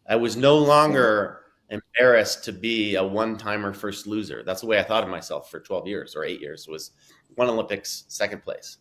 I 0.08 0.16
was 0.16 0.36
no 0.36 0.58
longer 0.58 1.42
embarrassed 1.70 2.44
to 2.46 2.52
be 2.52 2.96
a 2.96 3.04
one-timer 3.04 3.74
first 3.74 4.08
loser. 4.08 4.44
That's 4.44 4.62
the 4.62 4.68
way 4.68 4.80
I 4.80 4.84
thought 4.84 5.04
of 5.04 5.10
myself 5.10 5.50
for 5.52 5.60
12 5.60 5.88
years 5.88 6.16
or 6.16 6.24
eight 6.24 6.42
years. 6.42 6.68
Was 6.68 6.92
one 7.36 7.50
Olympics, 7.50 8.06
second 8.08 8.44
place 8.44 8.78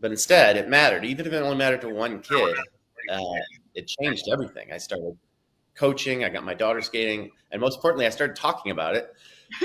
but 0.00 0.10
instead, 0.10 0.56
it 0.56 0.68
mattered. 0.68 1.04
Even 1.04 1.26
if 1.26 1.32
it 1.32 1.36
only 1.36 1.56
mattered 1.56 1.80
to 1.82 1.88
one 1.88 2.20
kid, 2.20 2.56
uh, 3.10 3.40
it 3.74 3.90
changed 4.00 4.24
everything. 4.32 4.72
I 4.72 4.78
started 4.78 5.16
coaching. 5.74 6.24
I 6.24 6.28
got 6.28 6.44
my 6.44 6.54
daughter 6.54 6.80
skating, 6.80 7.30
and 7.50 7.60
most 7.60 7.76
importantly, 7.76 8.06
I 8.06 8.10
started 8.10 8.36
talking 8.36 8.72
about 8.72 8.94
it. 8.94 9.12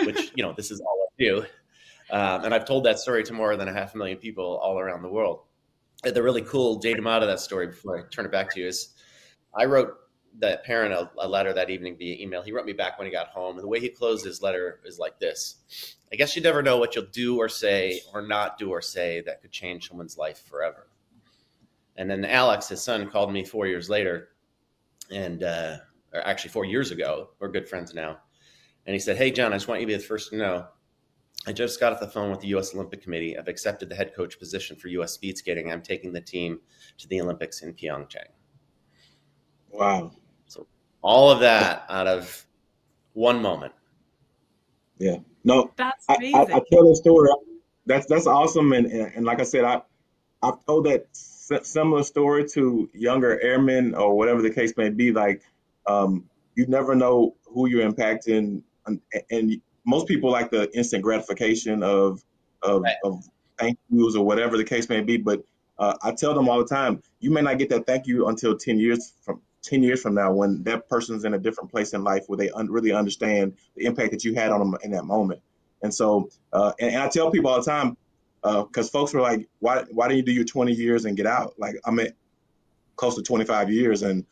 Which 0.05 0.31
you 0.35 0.43
know, 0.43 0.53
this 0.55 0.71
is 0.71 0.81
all 0.81 1.07
I 1.07 1.23
do, 1.23 1.45
um, 2.11 2.45
and 2.45 2.53
I've 2.53 2.65
told 2.65 2.83
that 2.85 2.99
story 2.99 3.23
to 3.23 3.33
more 3.33 3.55
than 3.55 3.67
a 3.67 3.73
half 3.73 3.93
a 3.95 3.97
million 3.97 4.17
people 4.17 4.57
all 4.57 4.79
around 4.79 5.03
the 5.03 5.09
world. 5.09 5.41
The 6.03 6.21
really 6.21 6.41
cool 6.41 6.79
datum 6.79 7.07
out 7.07 7.21
of 7.21 7.29
that 7.29 7.39
story 7.39 7.67
before 7.67 7.97
I 7.97 8.01
turn 8.09 8.25
it 8.25 8.31
back 8.31 8.49
to 8.51 8.59
you 8.59 8.67
is, 8.67 8.93
I 9.55 9.65
wrote 9.65 9.93
that 10.39 10.63
parent 10.63 10.93
a, 10.93 11.09
a, 11.19 11.27
letter 11.27 11.53
that 11.53 11.69
evening 11.69 11.95
via 11.97 12.21
email. 12.21 12.41
He 12.41 12.51
wrote 12.51 12.65
me 12.65 12.73
back 12.73 12.97
when 12.97 13.05
he 13.05 13.11
got 13.11 13.27
home, 13.27 13.55
and 13.55 13.63
the 13.63 13.67
way 13.67 13.79
he 13.79 13.89
closed 13.89 14.25
his 14.25 14.41
letter 14.41 14.79
is 14.83 14.99
like 14.99 15.19
this: 15.19 15.57
"I 16.11 16.15
guess 16.15 16.35
you 16.35 16.41
never 16.41 16.61
know 16.61 16.77
what 16.77 16.95
you'll 16.95 17.05
do 17.05 17.37
or 17.37 17.49
say 17.49 18.01
or 18.13 18.21
not 18.21 18.57
do 18.57 18.71
or 18.71 18.81
say 18.81 19.21
that 19.21 19.41
could 19.41 19.51
change 19.51 19.87
someone's 19.87 20.17
life 20.17 20.43
forever." 20.49 20.87
And 21.95 22.09
then 22.09 22.25
Alex, 22.25 22.69
his 22.69 22.81
son, 22.81 23.09
called 23.09 23.31
me 23.31 23.45
four 23.45 23.67
years 23.67 23.89
later, 23.89 24.29
and 25.11 25.43
uh, 25.43 25.77
or 26.13 26.25
actually 26.25 26.51
four 26.51 26.65
years 26.65 26.91
ago. 26.91 27.29
We're 27.39 27.49
good 27.49 27.69
friends 27.69 27.93
now, 27.93 28.17
and 28.85 28.93
he 28.93 28.99
said, 28.99 29.17
"Hey, 29.17 29.31
John, 29.31 29.53
I 29.53 29.57
just 29.57 29.67
want 29.67 29.81
you 29.81 29.87
to 29.87 29.93
be 29.93 29.97
the 29.97 30.03
first 30.03 30.29
to 30.31 30.37
know." 30.37 30.67
I 31.45 31.51
just 31.51 31.77
got 31.77 31.91
off 31.91 31.99
the 31.99 32.07
phone 32.07 32.31
with 32.31 32.39
the 32.39 32.47
U.S. 32.49 32.73
Olympic 32.73 33.01
Committee. 33.01 33.37
I've 33.37 33.49
accepted 33.49 33.89
the 33.89 33.95
head 33.95 34.15
coach 34.15 34.39
position 34.39 34.77
for 34.77 34.87
U.S. 34.87 35.11
speed 35.11 35.37
skating. 35.37 35.69
I'm 35.69 35.81
taking 35.81 36.13
the 36.13 36.21
team 36.21 36.61
to 36.99 37.07
the 37.09 37.19
Olympics 37.19 37.61
in 37.63 37.73
Pyeongchang. 37.73 38.29
Wow 39.69 40.13
all 41.03 41.29
of 41.29 41.41
that 41.41 41.85
out 41.89 42.07
of 42.07 42.45
one 43.13 43.41
moment. 43.41 43.73
Yeah. 44.97 45.17
No, 45.43 45.71
that's 45.75 46.05
amazing. 46.09 46.35
I, 46.35 46.39
I, 46.39 46.43
I 46.43 46.61
tell 46.71 46.87
that 46.87 46.95
story. 46.95 47.29
That's 47.85 48.05
that's 48.07 48.27
awesome, 48.27 48.71
and, 48.71 48.85
and, 48.87 49.11
and 49.13 49.25
like 49.25 49.41
I 49.41 49.43
said, 49.43 49.65
I 49.65 49.81
I've 50.41 50.65
told 50.65 50.85
that 50.85 51.07
similar 51.11 52.03
story 52.03 52.47
to 52.49 52.89
younger 52.93 53.39
airmen 53.41 53.93
or 53.93 54.15
whatever 54.15 54.41
the 54.41 54.49
case 54.49 54.73
may 54.77 54.89
be. 54.89 55.11
Like, 55.11 55.41
um, 55.85 56.29
you 56.55 56.65
never 56.67 56.95
know 56.95 57.35
who 57.45 57.67
you're 57.67 57.89
impacting, 57.89 58.61
and, 58.85 59.01
and 59.29 59.61
most 59.85 60.07
people 60.07 60.31
like 60.31 60.49
the 60.49 60.71
instant 60.75 61.03
gratification 61.03 61.83
of 61.83 62.23
of, 62.61 62.83
right. 62.83 62.95
of 63.03 63.25
thank 63.59 63.77
yous 63.89 64.15
or 64.15 64.25
whatever 64.25 64.55
the 64.55 64.63
case 64.63 64.87
may 64.87 65.01
be. 65.01 65.17
But 65.17 65.43
uh, 65.77 65.95
I 66.01 66.13
tell 66.13 66.33
them 66.33 66.47
all 66.47 66.59
the 66.59 66.65
time, 66.65 67.01
you 67.19 67.31
may 67.31 67.41
not 67.41 67.57
get 67.57 67.69
that 67.69 67.85
thank 67.85 68.07
you 68.07 68.27
until 68.27 68.57
ten 68.57 68.79
years 68.79 69.11
from 69.23 69.41
10 69.63 69.81
years 69.81 70.01
from 70.01 70.13
now 70.13 70.31
when 70.31 70.61
that 70.63 70.87
person's 70.89 71.25
in 71.25 71.33
a 71.33 71.39
different 71.39 71.71
place 71.71 71.93
in 71.93 72.03
life 72.03 72.25
where 72.27 72.37
they 72.37 72.49
un- 72.51 72.69
really 72.69 72.91
understand 72.91 73.53
the 73.75 73.85
impact 73.85 74.11
that 74.11 74.23
you 74.23 74.35
had 74.35 74.51
on 74.51 74.59
them 74.59 74.75
in 74.83 74.91
that 74.91 75.05
moment. 75.05 75.41
And 75.81 75.93
so, 75.93 76.29
uh, 76.51 76.73
and, 76.79 76.93
and, 76.93 77.03
I 77.03 77.09
tell 77.09 77.31
people 77.31 77.49
all 77.49 77.59
the 77.61 77.69
time, 77.69 77.97
because 78.41 78.87
uh, 78.87 78.91
folks 78.91 79.13
were 79.13 79.21
like, 79.21 79.47
why, 79.59 79.83
why 79.91 80.07
didn't 80.07 80.17
you 80.17 80.23
do 80.23 80.31
your 80.33 80.45
20 80.45 80.73
years 80.73 81.05
and 81.05 81.15
get 81.15 81.25
out? 81.25 81.53
Like, 81.57 81.75
I'm 81.85 81.99
at 81.99 82.13
close 82.95 83.15
to 83.15 83.21
25 83.21 83.71
years. 83.71 84.03
And 84.03 84.25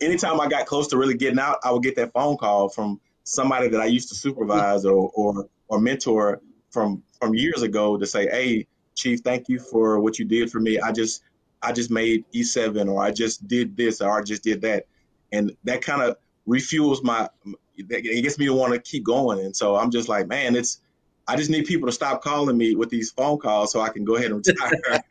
anytime 0.00 0.40
I 0.40 0.48
got 0.48 0.66
close 0.66 0.88
to 0.88 0.96
really 0.96 1.14
getting 1.14 1.38
out, 1.38 1.58
I 1.64 1.72
would 1.72 1.82
get 1.82 1.96
that 1.96 2.12
phone 2.12 2.36
call 2.36 2.68
from 2.68 3.00
somebody 3.24 3.68
that 3.68 3.80
I 3.80 3.86
used 3.86 4.08
to 4.10 4.14
supervise 4.14 4.84
or, 4.84 5.10
or, 5.14 5.48
or 5.68 5.80
mentor 5.80 6.40
from, 6.70 7.02
from 7.20 7.34
years 7.34 7.62
ago 7.62 7.96
to 7.96 8.06
say, 8.06 8.28
Hey, 8.28 8.66
chief, 8.94 9.20
thank 9.20 9.48
you 9.48 9.58
for 9.58 10.00
what 10.00 10.18
you 10.18 10.24
did 10.24 10.50
for 10.50 10.60
me. 10.60 10.78
I 10.80 10.92
just, 10.92 11.22
I 11.62 11.72
just 11.72 11.90
made 11.90 12.24
E7 12.32 12.90
or 12.90 13.02
I 13.02 13.10
just 13.10 13.46
did 13.48 13.76
this 13.76 14.00
or 14.00 14.18
I 14.18 14.22
just 14.22 14.42
did 14.42 14.60
that. 14.62 14.86
And 15.32 15.56
that 15.64 15.82
kind 15.82 16.02
of 16.02 16.16
refuels 16.48 17.02
my, 17.02 17.28
it 17.76 18.22
gets 18.22 18.38
me 18.38 18.46
to 18.46 18.54
want 18.54 18.72
to 18.72 18.80
keep 18.80 19.04
going. 19.04 19.40
And 19.40 19.54
so 19.54 19.76
I'm 19.76 19.90
just 19.90 20.08
like, 20.08 20.26
man, 20.28 20.56
it's, 20.56 20.80
I 21.26 21.36
just 21.36 21.50
need 21.50 21.66
people 21.66 21.86
to 21.86 21.92
stop 21.92 22.22
calling 22.22 22.56
me 22.56 22.74
with 22.74 22.88
these 22.88 23.10
phone 23.10 23.38
calls 23.38 23.72
so 23.72 23.80
I 23.80 23.90
can 23.90 24.04
go 24.04 24.16
ahead 24.16 24.30
and 24.30 24.46
retire. 24.46 25.02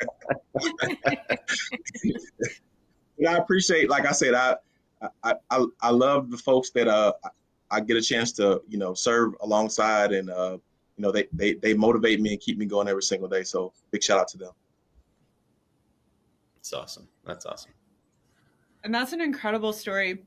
I 3.28 3.38
appreciate, 3.38 3.90
like 3.90 4.08
I 4.08 4.12
said, 4.12 4.34
I, 4.34 4.56
I, 5.24 5.36
I, 5.52 5.66
I 5.82 5.90
love 5.92 6.32
the 6.32 6.38
folks 6.38 6.72
that 6.72 6.88
uh, 6.88 7.14
I 7.70 7.82
get 7.82 7.98
a 7.98 8.02
chance 8.02 8.32
to, 8.34 8.62
you 8.68 8.80
know, 8.80 8.96
serve 8.96 9.36
alongside 9.42 10.12
and, 10.12 10.30
uh, 10.32 10.58
you 10.98 11.04
know, 11.04 11.12
they, 11.12 11.28
they, 11.34 11.54
they 11.54 11.76
motivate 11.76 12.20
me 12.20 12.32
and 12.32 12.40
keep 12.40 12.58
me 12.58 12.66
going 12.66 12.88
every 12.88 13.04
single 13.04 13.30
day. 13.30 13.44
So 13.44 13.74
big 13.92 14.02
shout 14.02 14.20
out 14.20 14.28
to 14.30 14.38
them. 14.38 14.52
That's 16.68 16.74
awesome. 16.74 17.08
That's 17.26 17.46
awesome. 17.46 17.72
And 18.84 18.94
that's 18.94 19.14
an 19.14 19.22
incredible 19.22 19.72
story. 19.72 20.26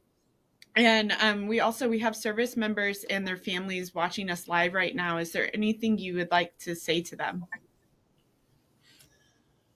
And 0.75 1.13
um, 1.21 1.49
we 1.49 1.61
also 1.61 1.87
we 1.87 1.99
have 1.99 2.17
service 2.17 2.57
members 2.57 3.05
and 3.05 3.27
their 3.27 3.37
families 3.37 3.95
watching 3.95 4.31
us 4.31 4.49
live 4.49 4.73
right 4.73 4.97
now. 4.97 5.19
Is 5.19 5.33
there 5.33 5.51
anything 5.53 5.99
you 5.99 6.15
would 6.15 6.31
like 6.31 6.57
to 6.61 6.75
say 6.75 7.03
to 7.03 7.17
them? 7.17 7.45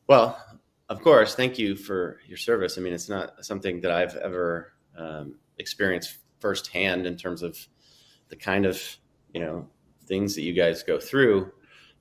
Well, 0.07 0.38
of 0.88 1.03
course, 1.03 1.35
thank 1.35 1.59
you 1.59 1.77
for 1.77 2.20
your 2.27 2.38
service. 2.38 2.79
I 2.79 2.81
mean, 2.81 2.94
it's 2.94 3.09
not 3.11 3.44
something 3.44 3.81
that 3.83 3.90
I've 3.90 4.16
ever 4.16 4.72
um, 4.96 5.35
experienced 5.59 6.16
firsthand 6.40 7.07
in 7.07 7.16
terms 7.18 7.42
of 7.42 7.59
the 8.29 8.37
kind 8.37 8.64
of 8.64 8.81
you 9.35 9.40
know 9.40 9.68
things 10.07 10.35
that 10.37 10.42
you 10.42 10.55
guys 10.55 10.83
go 10.83 10.98
through. 10.98 11.53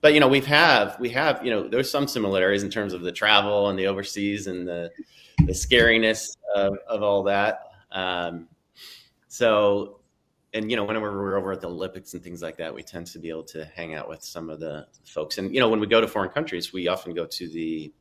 But 0.03 0.13
you 0.13 0.19
know, 0.19 0.27
we've 0.27 0.45
have 0.47 0.99
we 0.99 1.07
have 1.11 1.45
you 1.45 1.49
know 1.49 1.65
there's 1.65 1.89
some 1.89 2.09
similarities 2.09 2.61
in 2.61 2.69
terms 2.69 2.91
of 2.91 2.99
the 2.99 3.11
travel 3.13 3.69
and 3.69 3.79
the 3.79 3.87
overseas 3.87 4.47
and 4.47 4.67
the 4.67 4.91
the 5.45 5.53
scariness 5.53 6.35
of, 6.53 6.77
of 6.89 7.01
all 7.01 7.23
that. 7.23 7.61
Um, 7.89 8.49
so, 9.29 10.01
and 10.53 10.69
you 10.69 10.75
know, 10.75 10.83
whenever 10.83 11.09
we're 11.09 11.37
over 11.37 11.53
at 11.53 11.61
the 11.61 11.69
Olympics 11.69 12.13
and 12.15 12.21
things 12.21 12.41
like 12.41 12.57
that, 12.57 12.75
we 12.75 12.83
tend 12.83 13.07
to 13.07 13.19
be 13.19 13.29
able 13.29 13.45
to 13.45 13.63
hang 13.63 13.93
out 13.93 14.09
with 14.09 14.21
some 14.25 14.49
of 14.49 14.59
the 14.59 14.87
folks. 15.05 15.37
And 15.37 15.53
you 15.53 15.61
know, 15.61 15.69
when 15.69 15.79
we 15.79 15.87
go 15.87 16.01
to 16.01 16.07
foreign 16.07 16.31
countries, 16.31 16.73
we 16.73 16.89
often 16.89 17.13
go 17.13 17.25
to 17.25 17.47
the 17.47 17.93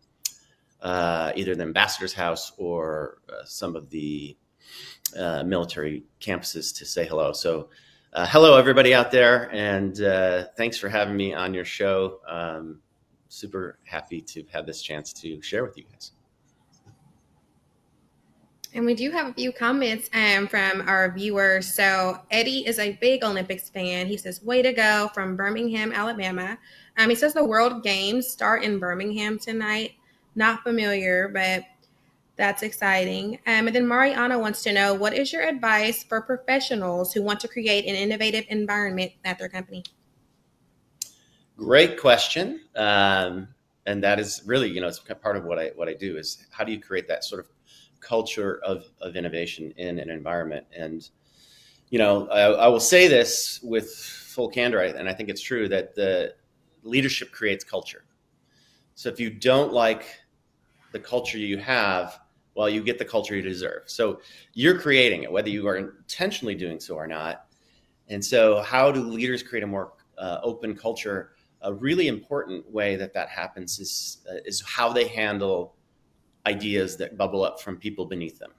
uh, 0.81 1.31
either 1.37 1.55
the 1.55 1.63
ambassador's 1.63 2.15
house 2.15 2.51
or 2.59 3.19
uh, 3.29 3.45
some 3.45 3.77
of 3.77 3.91
the 3.91 4.37
uh, 5.17 5.45
military 5.45 6.03
campuses 6.21 6.77
to 6.79 6.85
say 6.85 7.07
hello. 7.07 7.33
So, 7.33 7.69
uh, 8.13 8.27
hello 8.27 8.59
everybody 8.59 8.93
out 8.93 9.11
there, 9.11 9.51
and 9.55 10.03
uh, 10.03 10.45
thanks 10.57 10.77
for 10.77 10.89
having 10.89 11.17
me 11.17 11.33
on 11.33 11.55
your 11.55 11.65
show. 11.65 12.21
Um, 12.29 12.81
super 13.29 13.79
happy 13.85 14.21
to 14.21 14.45
have 14.53 14.67
this 14.67 14.83
chance 14.83 15.13
to 15.15 15.41
share 15.41 15.65
with 15.65 15.79
you 15.79 15.85
guys. 15.91 16.13
And 18.75 18.85
we 18.85 18.95
do 18.95 19.11
have 19.11 19.29
a 19.29 19.35
few 19.35 19.53
comments 19.53 20.11
um, 20.15 20.47
from 20.47 20.87
our 20.89 21.11
viewers. 21.13 21.73
So 21.73 22.19
Eddie 22.31 22.67
is 22.67 22.79
a 22.79 22.99
big 23.01 23.23
Olympics 23.23 23.71
fan. 23.71 24.07
He 24.07 24.19
says, 24.19 24.43
"Way 24.43 24.61
to 24.61 24.73
go!" 24.73 25.11
from 25.15 25.37
Birmingham, 25.37 25.93
Alabama. 25.93 26.59
Um, 26.99 27.09
he 27.09 27.15
says 27.15 27.33
the 27.33 27.45
World 27.45 27.83
Games 27.83 28.29
start 28.29 28.63
in 28.63 28.79
Birmingham 28.79 29.39
tonight. 29.39 29.93
Not 30.35 30.63
familiar, 30.63 31.29
but 31.29 31.65
that's 32.37 32.63
exciting. 32.63 33.39
Um, 33.47 33.67
and 33.67 33.77
then 33.77 33.87
Mariana 33.87 34.39
wants 34.39 34.63
to 34.63 34.73
know, 34.73 34.95
what 34.95 35.13
is 35.13 35.33
your 35.33 35.43
advice 35.43 36.03
for 36.03 36.21
professionals 36.23 37.13
who 37.13 37.23
want 37.23 37.41
to 37.41 37.49
create 37.49 37.85
an 37.85 37.95
innovative 37.95 38.45
environment 38.49 39.13
at 39.25 39.39
their 39.39 39.49
company? 39.49 39.85
Great 41.57 42.01
question. 42.01 42.61
Um, 42.75 43.49
and 43.87 44.03
that 44.03 44.19
is 44.19 44.43
really, 44.47 44.71
you 44.71 44.81
know, 44.81 44.89
it's 44.89 44.99
part 44.99 45.37
of 45.37 45.45
what 45.45 45.59
I 45.59 45.73
what 45.75 45.89
I 45.89 45.95
do 45.95 46.17
is 46.17 46.47
how 46.51 46.65
do 46.65 46.73
you 46.73 46.81
create 46.81 47.07
that 47.09 47.25
sort 47.25 47.41
of 47.41 47.49
culture 48.01 48.61
of, 48.65 48.87
of 49.01 49.17
innovation 49.17 49.73
in 49.77 49.99
an 49.99 50.11
environment. 50.11 50.67
And, 50.77 51.09
you 51.91 51.99
know, 51.99 52.29
I, 52.29 52.41
I 52.43 52.69
will 52.69 52.81
say 52.81 53.09
this 53.09 53.61
with 53.63 53.95
full 53.95 54.49
candor, 54.49 54.81
and 54.81 55.09
I 55.09 55.15
think 55.15 55.29
it's 55.29 55.43
true 55.43 55.69
that 55.69 55.95
the 55.95 56.35
leadership 56.83 57.31
creates 57.31 57.63
culture. 57.63 58.05
So 58.95 59.09
if 59.09 59.21
you 59.21 59.31
don't 59.31 59.73
like 59.73 60.05
the 60.93 60.99
culture 60.99 61.39
you 61.39 61.59
have, 61.59 62.19
well, 62.55 62.69
you 62.69 62.83
get 62.83 62.99
the 62.99 63.05
culture 63.05 63.35
you 63.35 63.43
deserve. 63.43 63.83
So 63.87 64.21
you're 64.53 64.79
creating 64.79 65.23
it, 65.23 65.33
whether 65.33 65.49
you 65.49 65.67
are 65.67 65.77
intentionally 65.77 66.55
doing 66.55 66.81
so 66.81 66.95
or 66.95 67.07
not. 67.07 67.47
And 68.09 68.25
so, 68.25 68.61
how 68.63 68.91
do 68.91 69.01
leaders 69.01 69.43
create 69.43 69.63
a 69.63 69.67
more 69.67 69.93
uh, 70.19 70.39
open 70.43 70.77
culture? 70.77 71.33
A 71.63 71.73
really 71.73 72.09
important 72.09 72.71
way 72.71 72.97
that 72.97 73.15
that 73.15 73.29
happens 73.29 73.79
is 73.79 74.19
uh, 74.31 74.37
is 74.45 74.61
how 74.63 74.93
they 74.93 75.07
handle 75.07 75.77
ideas 76.47 76.97
that 76.97 77.17
bubble 77.17 77.45
up 77.45 77.61
from 77.61 77.77
people 77.77 78.05
beneath 78.05 78.39
them. 78.39 78.51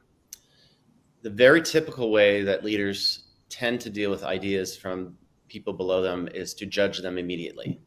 The 1.21 1.29
very 1.29 1.61
typical 1.61 2.11
way 2.11 2.43
that 2.43 2.63
leaders 2.63 3.25
tend 3.49 3.81
to 3.81 3.89
deal 3.89 4.09
with 4.09 4.23
ideas 4.23 4.75
from 4.75 5.17
people 5.47 5.73
below 5.73 6.01
them 6.01 6.27
is 6.33 6.53
to 6.55 6.65
judge 6.65 6.99
them 6.99 7.17
immediately. 7.17 7.79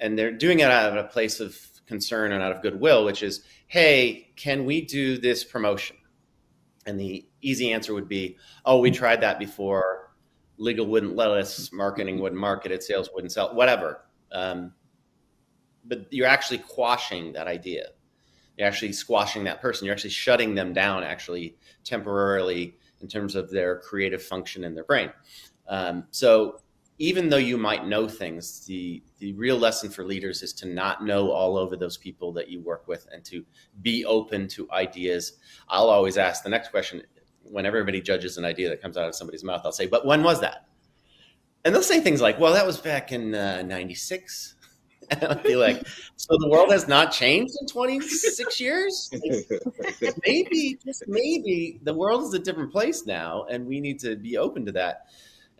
And 0.00 0.18
they're 0.18 0.30
doing 0.30 0.60
it 0.60 0.70
out 0.70 0.96
of 0.96 1.04
a 1.04 1.08
place 1.08 1.40
of 1.40 1.58
concern 1.90 2.32
and 2.32 2.42
out 2.42 2.52
of 2.52 2.62
goodwill, 2.62 3.04
which 3.04 3.22
is, 3.22 3.42
hey, 3.66 4.30
can 4.36 4.64
we 4.64 4.80
do 4.80 5.18
this 5.18 5.42
promotion? 5.42 5.96
And 6.86 6.98
the 6.98 7.26
easy 7.42 7.72
answer 7.72 7.92
would 7.92 8.08
be, 8.08 8.38
oh, 8.64 8.78
we 8.78 8.90
tried 8.90 9.20
that 9.22 9.38
before. 9.38 10.12
Legal 10.56 10.86
wouldn't 10.86 11.16
let 11.16 11.30
us, 11.30 11.72
marketing 11.72 12.20
wouldn't 12.20 12.40
market 12.40 12.70
it, 12.70 12.82
sales 12.82 13.10
wouldn't 13.12 13.32
sell, 13.32 13.54
whatever. 13.54 14.02
Um, 14.30 14.72
but 15.84 16.06
you're 16.12 16.28
actually 16.28 16.58
quashing 16.58 17.32
that 17.32 17.48
idea 17.48 17.86
you're 18.60 18.68
actually 18.68 18.92
squashing 18.92 19.44
that 19.44 19.62
person. 19.62 19.86
You're 19.86 19.94
actually 19.94 20.10
shutting 20.10 20.54
them 20.54 20.74
down, 20.74 21.02
actually 21.02 21.56
temporarily 21.82 22.76
in 23.00 23.08
terms 23.08 23.34
of 23.34 23.50
their 23.50 23.78
creative 23.78 24.22
function 24.22 24.64
in 24.64 24.74
their 24.74 24.84
brain. 24.84 25.10
Um, 25.66 26.04
so 26.10 26.60
even 27.00 27.30
though 27.30 27.38
you 27.38 27.56
might 27.56 27.86
know 27.86 28.06
things, 28.06 28.60
the 28.66 29.02
the 29.18 29.32
real 29.32 29.56
lesson 29.56 29.88
for 29.88 30.04
leaders 30.04 30.42
is 30.42 30.52
to 30.52 30.68
not 30.68 31.02
know 31.02 31.30
all 31.30 31.56
over 31.56 31.74
those 31.74 31.96
people 31.96 32.30
that 32.34 32.50
you 32.50 32.60
work 32.60 32.86
with 32.86 33.08
and 33.10 33.24
to 33.24 33.42
be 33.80 34.04
open 34.04 34.46
to 34.48 34.70
ideas. 34.70 35.38
I'll 35.70 35.88
always 35.88 36.18
ask 36.18 36.42
the 36.42 36.50
next 36.50 36.68
question 36.68 37.02
when 37.42 37.64
everybody 37.64 38.02
judges 38.02 38.36
an 38.36 38.44
idea 38.44 38.68
that 38.68 38.82
comes 38.82 38.98
out 38.98 39.08
of 39.08 39.14
somebody's 39.14 39.42
mouth. 39.42 39.62
I'll 39.64 39.72
say, 39.72 39.86
"But 39.86 40.04
when 40.04 40.22
was 40.22 40.42
that?" 40.42 40.66
And 41.64 41.74
they'll 41.74 41.82
say 41.82 42.00
things 42.00 42.20
like, 42.20 42.38
"Well, 42.38 42.52
that 42.52 42.66
was 42.66 42.76
back 42.76 43.12
in 43.12 43.30
'96." 43.30 44.54
Uh, 44.54 44.66
and 45.10 45.24
I'd 45.24 45.42
be 45.42 45.56
like, 45.56 45.82
so 46.16 46.36
the 46.38 46.48
world 46.48 46.70
has 46.70 46.86
not 46.86 47.10
changed 47.10 47.52
in 47.60 47.66
26 47.66 48.60
years? 48.60 49.10
maybe, 50.24 50.78
just 50.84 51.02
maybe, 51.08 51.80
the 51.82 51.94
world 51.94 52.22
is 52.22 52.34
a 52.34 52.38
different 52.38 52.70
place 52.70 53.06
now, 53.06 53.44
and 53.50 53.66
we 53.66 53.80
need 53.80 53.98
to 54.00 54.14
be 54.14 54.36
open 54.36 54.64
to 54.66 54.72
that. 54.72 55.06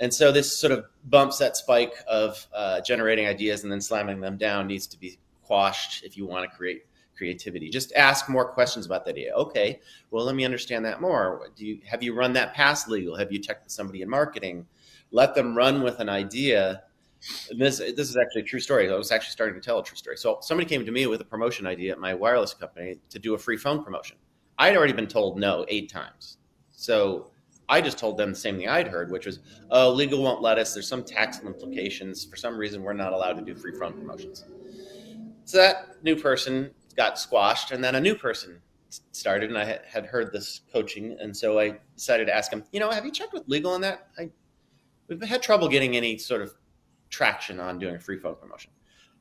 And 0.00 0.12
so 0.12 0.32
this 0.32 0.56
sort 0.56 0.72
of 0.72 0.86
bumps 1.04 1.38
that 1.38 1.56
spike 1.56 1.94
of 2.08 2.46
uh, 2.54 2.80
generating 2.80 3.26
ideas 3.26 3.62
and 3.62 3.72
then 3.72 3.80
slamming 3.80 4.20
them 4.20 4.36
down 4.36 4.66
needs 4.66 4.86
to 4.88 4.98
be 4.98 5.18
quashed 5.42 6.04
if 6.04 6.16
you 6.16 6.26
want 6.26 6.50
to 6.50 6.56
create 6.56 6.86
creativity. 7.16 7.68
Just 7.68 7.92
ask 7.92 8.28
more 8.28 8.46
questions 8.46 8.86
about 8.86 9.04
that 9.04 9.10
idea. 9.10 9.34
Okay, 9.34 9.80
well, 10.10 10.24
let 10.24 10.34
me 10.34 10.44
understand 10.44 10.84
that 10.86 11.02
more. 11.02 11.50
Do 11.54 11.66
you 11.66 11.80
have 11.86 12.02
you 12.02 12.14
run 12.14 12.32
that 12.32 12.54
past 12.54 12.88
legal? 12.88 13.14
Have 13.16 13.30
you 13.30 13.38
checked 13.38 13.64
with 13.64 13.72
somebody 13.72 14.00
in 14.00 14.08
marketing? 14.08 14.66
Let 15.10 15.34
them 15.34 15.54
run 15.54 15.82
with 15.82 16.00
an 16.00 16.08
idea 16.08 16.82
and 17.50 17.60
this 17.60 17.78
this 17.78 18.08
is 18.08 18.16
actually 18.16 18.42
a 18.42 18.44
true 18.44 18.60
story. 18.60 18.90
I 18.90 18.96
was 18.96 19.12
actually 19.12 19.32
starting 19.32 19.54
to 19.54 19.60
tell 19.60 19.78
a 19.78 19.84
true 19.84 19.96
story. 19.96 20.16
So 20.16 20.38
somebody 20.40 20.68
came 20.68 20.84
to 20.86 20.92
me 20.92 21.06
with 21.06 21.20
a 21.20 21.24
promotion 21.24 21.66
idea 21.66 21.92
at 21.92 21.98
my 21.98 22.14
wireless 22.14 22.54
company 22.54 22.96
to 23.10 23.18
do 23.18 23.34
a 23.34 23.38
free 23.38 23.56
phone 23.56 23.84
promotion. 23.84 24.16
I 24.58 24.66
had 24.66 24.76
already 24.76 24.92
been 24.92 25.06
told 25.06 25.38
no 25.38 25.64
eight 25.68 25.90
times. 25.90 26.38
So 26.70 27.29
I 27.70 27.80
just 27.80 27.98
told 27.98 28.18
them 28.18 28.30
the 28.30 28.37
same 28.37 28.59
thing 28.59 28.68
I'd 28.68 28.88
heard, 28.88 29.11
which 29.12 29.26
was, 29.26 29.38
oh, 29.70 29.90
legal 29.92 30.22
won't 30.22 30.42
let 30.42 30.59
us. 30.59 30.74
There's 30.74 30.88
some 30.88 31.04
tax 31.04 31.40
implications. 31.40 32.24
For 32.24 32.35
some 32.37 32.59
reason, 32.59 32.83
we're 32.83 32.92
not 32.92 33.12
allowed 33.12 33.35
to 33.35 33.42
do 33.42 33.54
free 33.54 33.78
phone 33.78 33.92
promotions. 33.92 34.44
So 35.44 35.59
that 35.59 36.02
new 36.02 36.16
person 36.16 36.72
got 36.96 37.18
squashed, 37.18 37.70
and 37.70 37.83
then 37.83 37.94
a 37.94 38.00
new 38.00 38.16
person 38.16 38.61
started, 39.12 39.50
and 39.50 39.59
I 39.59 39.78
had 39.87 40.04
heard 40.04 40.33
this 40.33 40.62
coaching, 40.72 41.16
and 41.20 41.35
so 41.35 41.61
I 41.61 41.78
decided 41.94 42.26
to 42.26 42.35
ask 42.35 42.52
him, 42.52 42.64
you 42.72 42.80
know, 42.80 42.90
have 42.90 43.04
you 43.04 43.12
checked 43.12 43.33
with 43.33 43.44
legal 43.46 43.72
on 43.72 43.80
that? 43.83 44.09
I, 44.18 44.30
we've 45.06 45.22
had 45.22 45.40
trouble 45.40 45.68
getting 45.68 45.96
any 45.96 46.18
sort 46.18 46.42
of 46.42 46.52
traction 47.09 47.61
on 47.61 47.78
doing 47.78 47.94
a 47.94 48.00
free 48.00 48.18
phone 48.18 48.35
promotion. 48.35 48.72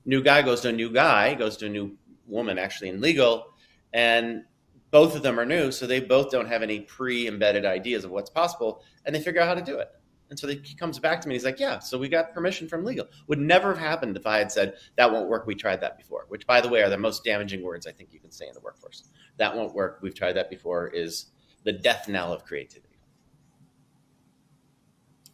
New 0.06 0.24
guy 0.24 0.42
goes 0.42 0.62
to 0.62 0.70
a 0.70 0.72
new 0.72 0.92
guy, 0.92 1.36
goes 1.36 1.56
to 1.58 1.68
a 1.68 1.70
new 1.70 1.96
woman 2.26 2.58
actually 2.58 2.90
in 2.90 3.00
legal, 3.00 3.54
and 3.94 4.44
both 4.92 5.16
of 5.16 5.22
them 5.22 5.40
are 5.40 5.46
new, 5.46 5.72
so 5.72 5.86
they 5.86 6.00
both 6.00 6.32
don't 6.32 6.48
have 6.48 6.64
any 6.64 6.82
pre-embedded 6.82 7.66
ideas 7.66 8.04
of 8.04 8.12
what's 8.12 8.30
possible, 8.30 8.84
and 9.06 9.16
they 9.16 9.22
figure 9.22 9.42
out 9.42 9.48
how 9.48 9.56
to 9.56 9.62
do 9.62 9.78
it. 9.78 9.90
And 10.30 10.38
so 10.38 10.48
he 10.48 10.76
comes 10.76 11.00
back 11.00 11.22
to 11.22 11.28
me. 11.28 11.34
He's 11.34 11.44
like, 11.44 11.60
"Yeah, 11.60 11.80
so 11.80 11.98
we 11.98 12.08
got 12.08 12.34
permission 12.34 12.68
from 12.68 12.86
legal. 12.86 13.08
Would 13.28 13.40
never 13.40 13.70
have 13.70 13.80
happened 13.80 14.16
if 14.16 14.28
I 14.28 14.38
had 14.38 14.52
said 14.52 14.76
that 14.96 15.12
won't 15.12 15.28
work. 15.28 15.48
We 15.48 15.56
tried 15.56 15.82
that 15.82 15.98
before." 15.98 16.26
Which, 16.28 16.46
by 16.46 16.62
the 16.62 16.70
way, 16.70 16.84
are 16.84 16.90
the 16.90 16.98
most 16.98 17.24
damaging 17.24 17.64
words 17.64 17.88
I 17.88 17.92
think 17.92 18.14
you 18.14 18.20
can 18.20 18.32
say 18.32 18.48
in 18.48 18.54
the 18.54 18.60
workforce. 18.60 19.06
That 19.38 19.56
won't 19.56 19.74
work. 19.74 20.00
We've 20.02 20.14
tried 20.14 20.34
that 20.34 20.52
before. 20.52 20.90
Is 20.90 21.32
the 21.64 21.74
death 21.74 22.08
knell 22.08 22.32
of 22.32 22.46
creativity. 22.46 22.98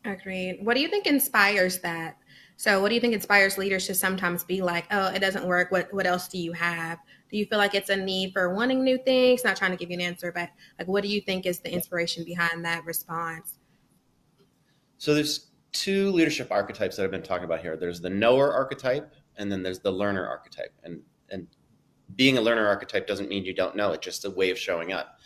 Agreed. 0.04 0.60
What 0.62 0.76
do 0.76 0.82
you 0.82 0.88
think 0.88 1.08
inspires 1.08 1.80
that? 1.80 2.18
So, 2.58 2.82
what 2.82 2.89
do 2.89 2.96
you 2.96 3.02
think 3.02 3.13
inspires 3.13 3.58
leaders 3.58 3.86
to 3.88 3.96
sometimes 3.96 4.44
be 4.44 4.62
like, 4.62 4.86
"Oh, 4.91 5.08
it 5.08 5.20
doesn't 5.20 5.46
work. 5.46 5.72
What 5.72 5.94
what 5.94 6.06
else 6.08 6.28
do 6.28 6.38
you 6.38 6.54
have?" 6.54 7.00
Do 7.31 7.38
you 7.38 7.45
feel 7.45 7.57
like 7.57 7.73
it's 7.73 7.89
a 7.89 7.95
need 7.95 8.33
for 8.33 8.53
wanting 8.53 8.83
new 8.83 8.97
things? 8.97 9.43
Not 9.43 9.57
trying 9.57 9.71
to 9.71 9.77
give 9.77 9.89
you 9.89 9.95
an 9.95 10.01
answer, 10.01 10.31
but 10.31 10.49
like, 10.77 10.88
what 10.88 11.03
do 11.03 11.09
you 11.09 11.21
think 11.21 11.45
is 11.45 11.59
the 11.59 11.71
inspiration 11.71 12.23
behind 12.23 12.63
that 12.65 12.85
response? 12.85 13.57
So, 14.97 15.13
there's 15.13 15.47
two 15.71 16.11
leadership 16.11 16.51
archetypes 16.51 16.95
that 16.95 17.03
I've 17.03 17.11
been 17.11 17.23
talking 17.23 17.45
about 17.45 17.61
here. 17.61 17.75
There's 17.75 17.99
the 17.99 18.09
knower 18.09 18.53
archetype, 18.53 19.13
and 19.38 19.51
then 19.51 19.63
there's 19.63 19.79
the 19.79 19.91
learner 19.91 20.25
archetype. 20.27 20.73
And 20.83 21.01
and 21.29 21.47
being 22.15 22.38
a 22.38 22.41
learner 22.41 22.67
archetype 22.67 23.07
doesn't 23.07 23.29
mean 23.29 23.45
you 23.45 23.53
don't 23.53 23.75
know 23.75 23.91
it, 23.91 24.01
just 24.01 24.25
a 24.25 24.29
way 24.29 24.51
of 24.51 24.57
showing 24.57 24.93
up. 24.93 25.19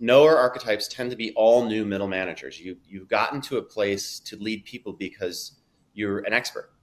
Knower 0.00 0.36
archetypes 0.36 0.88
tend 0.88 1.10
to 1.10 1.16
be 1.16 1.32
all 1.34 1.64
new 1.64 1.84
middle 1.84 2.08
managers. 2.08 2.58
You, 2.58 2.76
you've 2.84 3.08
gotten 3.08 3.40
to 3.42 3.58
a 3.58 3.62
place 3.62 4.18
to 4.20 4.36
lead 4.36 4.64
people 4.64 4.92
because 4.92 5.60
you're 5.92 6.18
an 6.20 6.32
expert. 6.32 6.73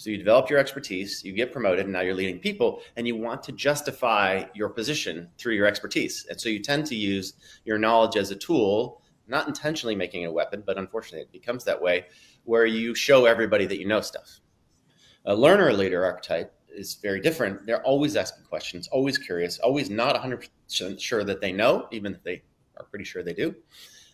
So 0.00 0.08
you 0.08 0.16
develop 0.16 0.48
your 0.48 0.58
expertise, 0.58 1.22
you 1.22 1.34
get 1.34 1.52
promoted, 1.52 1.84
and 1.84 1.92
now 1.92 2.00
you're 2.00 2.14
leading 2.14 2.38
people, 2.38 2.80
and 2.96 3.06
you 3.06 3.16
want 3.16 3.42
to 3.42 3.52
justify 3.52 4.44
your 4.54 4.70
position 4.70 5.28
through 5.36 5.56
your 5.56 5.66
expertise. 5.66 6.26
And 6.30 6.40
so 6.40 6.48
you 6.48 6.58
tend 6.58 6.86
to 6.86 6.96
use 6.96 7.34
your 7.66 7.76
knowledge 7.76 8.16
as 8.16 8.30
a 8.30 8.34
tool, 8.34 9.02
not 9.28 9.46
intentionally 9.46 9.94
making 9.94 10.22
it 10.22 10.28
a 10.28 10.32
weapon, 10.32 10.62
but 10.64 10.78
unfortunately 10.78 11.20
it 11.20 11.30
becomes 11.30 11.64
that 11.64 11.82
way, 11.82 12.06
where 12.44 12.64
you 12.64 12.94
show 12.94 13.26
everybody 13.26 13.66
that 13.66 13.78
you 13.78 13.86
know 13.86 14.00
stuff. 14.00 14.40
A 15.26 15.34
learner 15.34 15.70
leader 15.74 16.02
archetype 16.02 16.50
is 16.70 16.94
very 16.94 17.20
different. 17.20 17.66
They're 17.66 17.84
always 17.84 18.16
asking 18.16 18.44
questions, 18.44 18.88
always 18.88 19.18
curious, 19.18 19.58
always 19.58 19.90
not 19.90 20.16
100% 20.16 20.98
sure 20.98 21.24
that 21.24 21.42
they 21.42 21.52
know, 21.52 21.88
even 21.92 22.14
if 22.14 22.22
they 22.22 22.42
are 22.78 22.86
pretty 22.86 23.04
sure 23.04 23.22
they 23.22 23.34
do. 23.34 23.54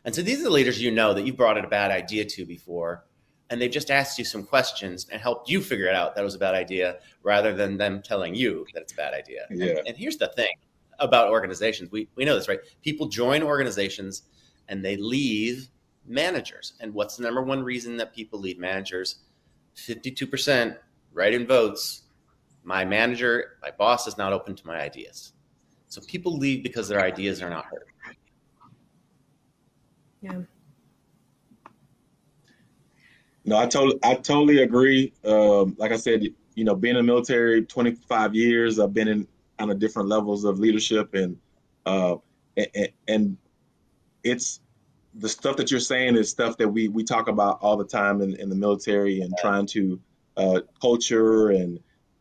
And 0.05 0.12
so 0.12 0.22
these 0.22 0.40
are 0.40 0.44
the 0.44 0.51
leaders 0.51 0.83
you 0.83 0.90
know 0.90 1.14
that 1.14 1.25
you 1.25 1.33
brought 1.33 1.64
a 1.64 1.68
bad 1.68 1.92
idea 1.92 2.25
to 2.25 2.44
before, 2.44 3.05
and 3.50 3.61
they've 3.61 3.70
just 3.70 3.90
asked 3.90 4.18
you 4.18 4.24
some 4.24 4.42
questions 4.42 5.06
and 5.11 5.20
helped 5.20 5.48
you 5.48 5.61
figure 5.61 5.87
it 5.87 5.94
out 5.94 6.14
that 6.14 6.22
it 6.22 6.24
was 6.24 6.35
a 6.35 6.38
bad 6.38 6.54
idea 6.54 6.98
rather 7.22 7.54
than 7.54 7.76
them 7.76 8.02
telling 8.02 8.35
you 8.35 8.66
that 8.74 8.82
it's 8.82 8.92
a 8.92 8.96
bad 8.96 9.14
idea. 9.14 9.46
Yeah. 9.50 9.66
And, 9.66 9.88
and 9.88 9.96
here's 9.96 10.16
the 10.16 10.28
thing 10.28 10.54
about 10.98 11.28
organizations 11.28 11.90
we, 11.90 12.09
we 12.16 12.24
know 12.24 12.35
this, 12.35 12.48
right? 12.48 12.61
People 12.82 13.06
join 13.06 13.42
organizations 13.42 14.22
and 14.68 14.85
they 14.85 14.96
leave 14.96 15.68
managers. 16.06 16.74
And 16.80 16.92
what's 16.92 17.16
the 17.16 17.22
number 17.22 17.42
one 17.42 17.62
reason 17.62 17.96
that 17.98 18.14
people 18.14 18.40
leave 18.40 18.59
managers? 18.59 19.16
52% 19.76 20.76
write 21.12 21.35
in 21.35 21.46
votes 21.46 22.02
my 22.66 22.85
manager, 22.85 23.59
my 23.62 23.70
boss 23.70 24.09
is 24.09 24.18
not 24.18 24.32
open 24.32 24.56
to 24.56 24.66
my 24.66 24.80
ideas. 24.80 25.32
So 25.87 26.00
people 26.09 26.37
leave 26.37 26.64
because 26.64 26.88
their 26.88 27.00
ideas 27.00 27.40
are 27.40 27.48
not 27.48 27.64
heard. 27.66 27.87
Yeah. 30.20 30.40
No, 33.46 33.56
I 33.56 33.66
totally, 33.66 33.98
I 34.02 34.14
totally 34.14 34.62
agree. 34.62 35.12
Um, 35.24 35.76
like 35.78 35.92
I 35.92 35.96
said, 35.96 36.24
you 36.56 36.64
know, 36.64 36.74
being 36.74 36.96
in 36.96 37.06
the 37.06 37.12
military 37.12 37.62
25 37.62 38.35
years, 38.35 38.80
I've 38.80 38.92
been 38.92 39.06
in 39.06 39.28
kind 39.56 39.70
of 39.70 39.78
different 39.78 40.09
levels 40.09 40.44
of 40.44 40.59
leadership, 40.59 41.14
and 41.14 41.38
uh, 41.87 42.16
and, 42.56 42.88
and 43.06 43.37
it's 44.24 44.61
the 45.14 45.28
stuff 45.28 45.56
that 45.56 45.70
you're 45.70 45.78
saying 45.78 46.16
is 46.16 46.28
stuff 46.28 46.56
that 46.59 46.68
we 46.68 46.88
we 46.88 47.04
talk 47.04 47.28
about 47.28 47.59
all 47.62 47.76
the 47.76 47.85
time 47.85 48.20
in, 48.20 48.35
in 48.37 48.48
the 48.48 48.56
military 48.56 49.20
and 49.20 49.32
trying 49.40 49.66
to 49.66 50.00
uh, 50.37 50.61
culture 50.80 51.50
and 51.50 51.78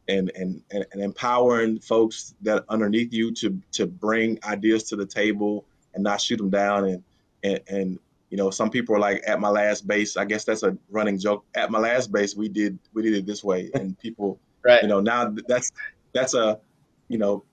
and, 0.07 0.31
and 0.35 0.61
and 0.69 1.01
empowering 1.01 1.79
folks 1.79 2.35
that 2.41 2.63
underneath 2.69 3.11
you 3.11 3.33
to 3.33 3.59
to 3.71 3.87
bring 3.87 4.37
ideas 4.43 4.83
to 4.83 4.95
the 4.95 5.05
table 5.05 5.65
and 5.95 6.03
not 6.03 6.21
shoot 6.21 6.37
them 6.37 6.51
down 6.51 6.85
and 6.85 7.03
and, 7.43 7.59
and 7.67 7.99
you 8.29 8.37
know 8.37 8.49
some 8.49 8.69
people 8.69 8.95
are 8.95 8.99
like 8.99 9.23
at 9.27 9.39
my 9.39 9.49
last 9.49 9.87
base 9.87 10.17
i 10.17 10.25
guess 10.25 10.43
that's 10.43 10.63
a 10.63 10.77
running 10.89 11.17
joke 11.17 11.45
at 11.55 11.71
my 11.71 11.79
last 11.79 12.11
base 12.11 12.35
we 12.35 12.49
did 12.49 12.77
we 12.93 13.01
did 13.01 13.13
it 13.13 13.25
this 13.25 13.43
way 13.43 13.69
and 13.73 13.97
people 13.99 14.39
right 14.63 14.81
you 14.81 14.87
know 14.87 14.99
now 14.99 15.33
that's 15.47 15.71
that's 16.13 16.33
a 16.33 16.59
you 17.07 17.17
know 17.17 17.43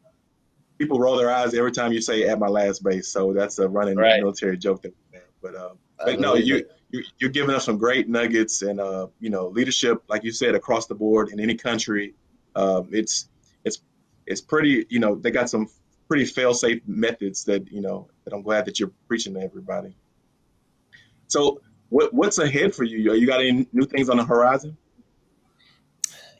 people 0.78 0.98
roll 0.98 1.16
their 1.16 1.30
eyes 1.30 1.54
every 1.54 1.72
time 1.72 1.92
you 1.92 2.00
say 2.00 2.26
at 2.28 2.38
my 2.38 2.48
last 2.48 2.82
base 2.82 3.08
so 3.08 3.32
that's 3.32 3.58
a 3.58 3.68
running 3.68 3.96
right. 3.96 4.20
military 4.20 4.56
joke 4.56 4.82
that 4.82 4.92
we 5.12 5.18
have 5.18 5.28
but 5.42 5.54
um 5.54 5.78
but 5.98 6.18
no 6.18 6.34
you 6.34 6.64
you're 7.18 7.30
giving 7.30 7.54
us 7.54 7.64
some 7.64 7.78
great 7.78 8.06
nuggets 8.08 8.60
and 8.60 8.78
uh, 8.78 9.06
you 9.18 9.30
know 9.30 9.48
leadership 9.48 10.02
like 10.08 10.22
you 10.24 10.30
said 10.30 10.54
across 10.54 10.86
the 10.86 10.94
board 10.94 11.30
in 11.30 11.40
any 11.40 11.54
country 11.54 12.14
um, 12.54 12.88
it's 12.92 13.28
it's 13.64 13.80
it's 14.26 14.40
pretty. 14.40 14.86
You 14.88 15.00
know, 15.00 15.14
they 15.14 15.30
got 15.30 15.50
some 15.50 15.68
pretty 16.08 16.24
fail-safe 16.24 16.82
methods 16.86 17.44
that 17.44 17.70
you 17.70 17.80
know 17.80 18.08
that 18.24 18.34
I'm 18.34 18.42
glad 18.42 18.66
that 18.66 18.78
you're 18.78 18.92
preaching 19.08 19.34
to 19.34 19.40
everybody. 19.40 19.96
So, 21.32 21.62
what 21.88 22.12
what's 22.12 22.36
ahead 22.36 22.74
for 22.74 22.84
you? 22.84 23.14
You 23.14 23.26
got 23.26 23.40
any 23.40 23.66
new 23.72 23.86
things 23.86 24.10
on 24.10 24.18
the 24.18 24.24
horizon? 24.24 24.76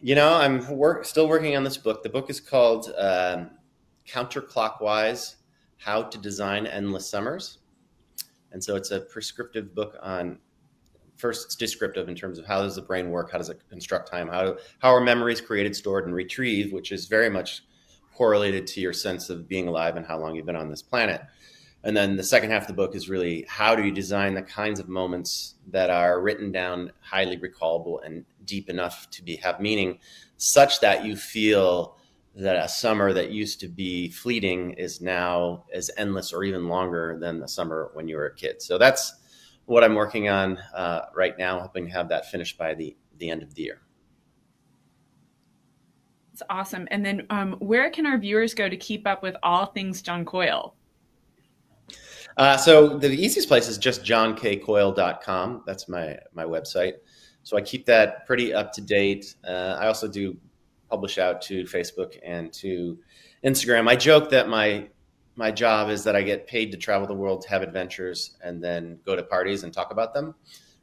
You 0.02 0.14
know, 0.14 0.35
I'm 0.35 0.68
work 0.68 1.07
still 1.07 1.28
working 1.28 1.57
on 1.57 1.64
this 1.64 1.78
book. 1.78 2.02
The 2.02 2.11
book 2.11 2.28
is 2.28 2.40
called 2.40 2.92
um, 2.98 3.52
Counterclockwise: 4.07 5.37
How 5.78 6.02
to 6.02 6.18
Design 6.18 6.66
Endless 6.66 7.09
Summers, 7.09 7.61
and 8.52 8.62
so 8.62 8.76
it's 8.76 8.90
a 8.90 9.00
prescriptive 9.00 9.74
book 9.74 9.96
on 10.02 10.38
first 11.16 11.46
it's 11.46 11.57
descriptive 11.57 12.11
in 12.11 12.14
terms 12.14 12.38
of 12.38 12.44
how 12.44 12.61
does 12.61 12.74
the 12.74 12.83
brain 12.83 13.11
work 13.11 13.31
how 13.31 13.38
does 13.38 13.48
it 13.48 13.61
construct 13.68 14.11
time 14.11 14.26
how, 14.26 14.57
how 14.81 14.88
are 14.88 15.00
memories 15.00 15.40
created 15.40 15.76
stored 15.76 16.07
and 16.07 16.14
retrieved 16.14 16.72
which 16.72 16.90
is 16.90 17.07
very 17.07 17.31
much 17.31 17.62
correlated 18.12 18.66
to 18.66 18.81
your 18.81 18.94
sense 18.94 19.31
of 19.31 19.46
being 19.46 19.68
alive 19.68 19.96
and 19.96 20.05
how 20.05 20.18
long 20.18 20.35
you've 20.35 20.46
been 20.46 20.57
on 20.57 20.68
this 20.68 20.83
planet 20.83 21.20
and 21.84 21.96
then 21.96 22.16
the 22.16 22.22
second 22.22 22.50
half 22.50 22.62
of 22.62 22.68
the 22.68 22.74
book 22.74 22.94
is 22.94 23.08
really 23.08 23.44
how 23.48 23.74
do 23.74 23.84
you 23.84 23.92
design 23.92 24.34
the 24.34 24.42
kinds 24.42 24.80
of 24.80 24.88
moments 24.88 25.54
that 25.68 25.90
are 25.90 26.20
written 26.20 26.52
down 26.52 26.92
highly 27.00 27.36
recallable 27.36 28.04
and 28.04 28.24
deep 28.44 28.68
enough 28.68 29.08
to 29.10 29.22
be 29.22 29.36
have 29.36 29.60
meaning 29.60 29.98
such 30.36 30.80
that 30.80 31.04
you 31.04 31.16
feel 31.16 31.96
that 32.34 32.56
a 32.56 32.68
summer 32.68 33.12
that 33.12 33.30
used 33.30 33.60
to 33.60 33.68
be 33.68 34.08
fleeting 34.08 34.72
is 34.72 35.00
now 35.00 35.64
as 35.74 35.90
endless 35.96 36.32
or 36.32 36.44
even 36.44 36.68
longer 36.68 37.18
than 37.20 37.38
the 37.38 37.48
summer 37.48 37.90
when 37.94 38.08
you 38.08 38.16
were 38.16 38.26
a 38.26 38.34
kid 38.34 38.60
so 38.60 38.78
that's 38.78 39.14
what 39.66 39.84
I'm 39.84 39.94
working 39.94 40.28
on 40.28 40.58
uh, 40.74 41.02
right 41.14 41.36
now, 41.38 41.60
hoping 41.60 41.86
to 41.86 41.92
have 41.92 42.08
that 42.08 42.30
finished 42.30 42.58
by 42.58 42.74
the, 42.74 42.96
the 43.18 43.30
end 43.30 43.42
of 43.42 43.54
the 43.54 43.62
year. 43.62 43.80
It's 46.32 46.42
awesome. 46.48 46.88
And 46.90 47.04
then 47.04 47.26
um, 47.30 47.52
where 47.58 47.90
can 47.90 48.06
our 48.06 48.18
viewers 48.18 48.54
go 48.54 48.68
to 48.68 48.76
keep 48.76 49.06
up 49.06 49.22
with 49.22 49.36
all 49.42 49.66
things 49.66 50.02
John 50.02 50.24
Coyle? 50.24 50.74
Uh, 52.36 52.56
so 52.56 52.98
the 52.98 53.10
easiest 53.10 53.48
place 53.48 53.68
is 53.68 53.78
just 53.78 54.04
johnkcoyle.com. 54.04 55.62
That's 55.66 55.88
my, 55.88 56.18
my 56.34 56.44
website. 56.44 56.94
So 57.42 57.56
I 57.56 57.60
keep 57.60 57.86
that 57.86 58.26
pretty 58.26 58.54
up 58.54 58.72
to 58.72 58.80
date. 58.80 59.34
Uh, 59.46 59.76
I 59.80 59.86
also 59.86 60.08
do 60.08 60.36
publish 60.88 61.18
out 61.18 61.42
to 61.42 61.64
Facebook 61.64 62.18
and 62.24 62.52
to 62.52 62.98
Instagram. 63.44 63.88
I 63.88 63.96
joke 63.96 64.30
that 64.30 64.48
my 64.48 64.88
my 65.34 65.50
job 65.50 65.88
is 65.88 66.04
that 66.04 66.14
I 66.14 66.22
get 66.22 66.46
paid 66.46 66.70
to 66.72 66.76
travel 66.76 67.06
the 67.06 67.14
world, 67.14 67.40
to 67.42 67.48
have 67.48 67.62
adventures, 67.62 68.36
and 68.42 68.62
then 68.62 68.98
go 69.06 69.16
to 69.16 69.22
parties 69.22 69.64
and 69.64 69.72
talk 69.72 69.90
about 69.90 70.12
them, 70.12 70.34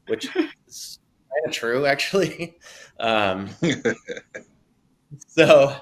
which 0.08 0.26
is 0.68 1.00
kind 1.30 1.46
of 1.46 1.52
true, 1.52 1.86
actually. 1.86 2.58
Um, 3.02 3.50
so, 5.28 5.74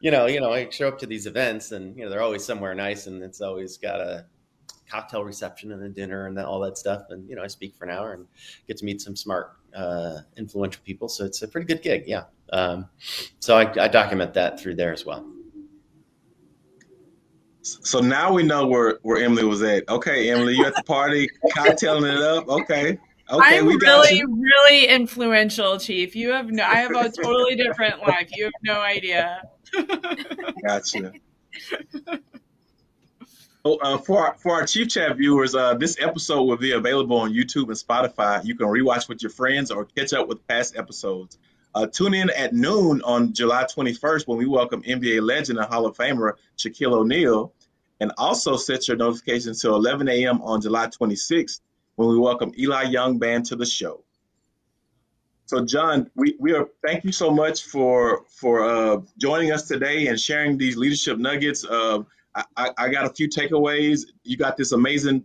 you 0.00 0.10
know, 0.10 0.26
you 0.26 0.40
know, 0.40 0.52
I 0.52 0.68
show 0.68 0.88
up 0.88 0.98
to 0.98 1.06
these 1.06 1.26
events, 1.26 1.70
and 1.70 1.96
you 1.96 2.02
know, 2.02 2.10
they're 2.10 2.22
always 2.22 2.44
somewhere 2.44 2.74
nice, 2.74 3.06
and 3.06 3.22
it's 3.22 3.40
always 3.40 3.76
got 3.76 4.00
a 4.00 4.26
cocktail 4.88 5.24
reception 5.24 5.72
and 5.72 5.82
a 5.82 5.88
dinner 5.88 6.26
and 6.26 6.38
all 6.38 6.60
that 6.60 6.78
stuff. 6.78 7.06
And 7.10 7.28
you 7.28 7.36
know, 7.36 7.42
I 7.42 7.46
speak 7.46 7.74
for 7.74 7.84
an 7.84 7.90
hour 7.90 8.12
and 8.12 8.26
get 8.66 8.76
to 8.78 8.84
meet 8.84 9.00
some 9.00 9.16
smart, 9.16 9.56
uh, 9.74 10.18
influential 10.36 10.82
people. 10.84 11.08
So 11.08 11.24
it's 11.24 11.42
a 11.42 11.48
pretty 11.48 11.66
good 11.66 11.82
gig, 11.82 12.04
yeah. 12.06 12.24
Um, 12.52 12.88
so 13.40 13.56
I, 13.56 13.84
I 13.84 13.88
document 13.88 14.34
that 14.34 14.60
through 14.60 14.76
there 14.76 14.92
as 14.92 15.04
well. 15.04 15.26
So 17.62 18.00
now 18.00 18.32
we 18.32 18.44
know 18.44 18.64
where, 18.66 19.00
where 19.02 19.22
Emily 19.22 19.44
was 19.44 19.62
at. 19.62 19.88
Okay, 19.88 20.30
Emily, 20.30 20.54
you 20.54 20.64
at 20.64 20.76
the 20.76 20.84
party, 20.84 21.28
cocktailing 21.50 22.14
it 22.14 22.22
up. 22.22 22.48
Okay. 22.48 22.98
Okay, 23.28 23.58
I'm 23.58 23.66
really, 23.66 24.22
really 24.24 24.86
influential, 24.86 25.80
Chief. 25.80 26.14
You 26.14 26.30
have 26.30 26.48
no, 26.48 26.62
I 26.62 26.76
have 26.76 26.92
a 26.92 27.10
totally 27.10 27.56
different 27.56 28.00
life. 28.02 28.28
You 28.32 28.44
have 28.44 28.52
no 28.62 28.80
idea. 28.80 29.42
gotcha. 30.64 31.12
Uh, 33.74 33.98
for 33.98 34.28
our, 34.28 34.34
for 34.38 34.52
our 34.52 34.64
Chief 34.64 34.88
Chat 34.88 35.16
viewers, 35.16 35.56
uh, 35.56 35.74
this 35.74 35.96
episode 36.00 36.44
will 36.44 36.56
be 36.56 36.70
available 36.70 37.16
on 37.16 37.32
YouTube 37.32 37.66
and 37.66 37.72
Spotify. 37.72 38.44
You 38.44 38.54
can 38.54 38.68
rewatch 38.68 39.08
with 39.08 39.22
your 39.22 39.30
friends 39.30 39.72
or 39.72 39.84
catch 39.84 40.12
up 40.12 40.28
with 40.28 40.46
past 40.46 40.76
episodes. 40.76 41.36
Uh, 41.74 41.84
tune 41.88 42.14
in 42.14 42.30
at 42.30 42.54
noon 42.54 43.02
on 43.02 43.32
July 43.32 43.64
21st 43.64 44.28
when 44.28 44.38
we 44.38 44.46
welcome 44.46 44.82
NBA 44.84 45.20
legend 45.20 45.58
and 45.58 45.68
Hall 45.68 45.84
of 45.84 45.96
Famer 45.96 46.34
Shaquille 46.56 46.92
O'Neal. 46.92 47.52
And 47.98 48.12
also 48.18 48.56
set 48.56 48.86
your 48.86 48.96
notifications 48.98 49.60
to 49.62 49.70
11 49.70 50.08
a.m. 50.08 50.42
on 50.42 50.60
July 50.60 50.86
26th 50.86 51.60
when 51.96 52.08
we 52.08 52.18
welcome 52.18 52.52
Eli 52.56 52.84
Young 52.84 53.18
Band 53.18 53.46
to 53.46 53.56
the 53.56 53.66
show. 53.66 54.04
So, 55.46 55.64
John, 55.64 56.08
we, 56.14 56.36
we 56.38 56.52
are 56.52 56.68
thank 56.84 57.04
you 57.04 57.12
so 57.12 57.30
much 57.30 57.64
for 57.64 58.24
for 58.28 58.64
uh, 58.64 59.00
joining 59.18 59.52
us 59.52 59.66
today 59.66 60.08
and 60.08 60.20
sharing 60.20 60.58
these 60.58 60.76
leadership 60.76 61.18
nuggets. 61.18 61.64
Uh, 62.36 62.42
I, 62.56 62.70
I, 62.78 62.88
got 62.88 63.06
a 63.06 63.10
few 63.10 63.28
takeaways. 63.28 64.02
You 64.22 64.36
got 64.36 64.56
this 64.56 64.72
amazing 64.72 65.24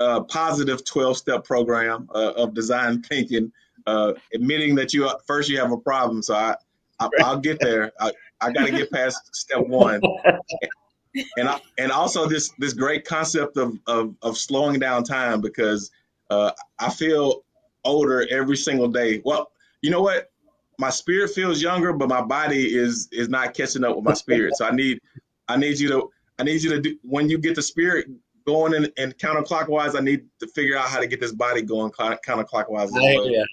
uh, 0.00 0.22
positive 0.22 0.84
12 0.84 1.16
step 1.16 1.44
program 1.44 2.08
uh, 2.14 2.32
of 2.36 2.54
design 2.54 3.02
thinking, 3.02 3.52
uh, 3.86 4.14
admitting 4.34 4.74
that 4.76 4.94
you 4.94 5.10
first 5.26 5.48
you 5.48 5.58
have 5.58 5.72
a 5.72 5.76
problem. 5.76 6.22
So 6.22 6.34
I, 6.34 6.54
I 7.00 7.08
will 7.32 7.40
get 7.40 7.58
there. 7.60 7.92
I, 8.00 8.12
I 8.40 8.52
got 8.52 8.66
to 8.66 8.72
get 8.72 8.90
past 8.90 9.34
step 9.34 9.66
one. 9.66 10.00
and 11.36 11.48
I, 11.48 11.60
and 11.78 11.92
also 11.92 12.26
this 12.26 12.50
this 12.58 12.72
great 12.72 13.04
concept 13.04 13.56
of 13.56 13.78
of, 13.86 14.14
of 14.22 14.38
slowing 14.38 14.78
down 14.78 15.04
time 15.04 15.40
because 15.40 15.90
uh, 16.30 16.52
I 16.78 16.90
feel 16.90 17.44
older 17.84 18.26
every 18.30 18.56
single 18.56 18.88
day. 18.88 19.20
Well, 19.24 19.50
you 19.82 19.90
know 19.90 20.02
what? 20.02 20.30
My 20.78 20.90
spirit 20.90 21.30
feels 21.30 21.60
younger, 21.60 21.92
but 21.92 22.08
my 22.08 22.22
body 22.22 22.74
is 22.74 23.08
is 23.12 23.28
not 23.28 23.54
catching 23.54 23.84
up 23.84 23.96
with 23.96 24.04
my 24.04 24.14
spirit. 24.14 24.56
So 24.56 24.64
I 24.64 24.70
need 24.70 25.00
I 25.48 25.56
need 25.56 25.78
you 25.78 25.88
to 25.88 26.10
I 26.38 26.44
need 26.44 26.62
you 26.62 26.70
to 26.70 26.80
do 26.80 26.98
when 27.02 27.28
you 27.28 27.38
get 27.38 27.54
the 27.54 27.62
spirit 27.62 28.06
going 28.46 28.74
and, 28.74 28.92
in 28.96 29.12
counterclockwise. 29.12 29.96
I 29.96 30.00
need 30.00 30.26
to 30.40 30.46
figure 30.48 30.76
out 30.76 30.88
how 30.88 31.00
to 31.00 31.06
get 31.06 31.20
this 31.20 31.32
body 31.32 31.62
going 31.62 31.92
counterclockwise. 31.92 32.90
I 32.96 33.00
hear 33.00 33.22
you. 33.22 33.46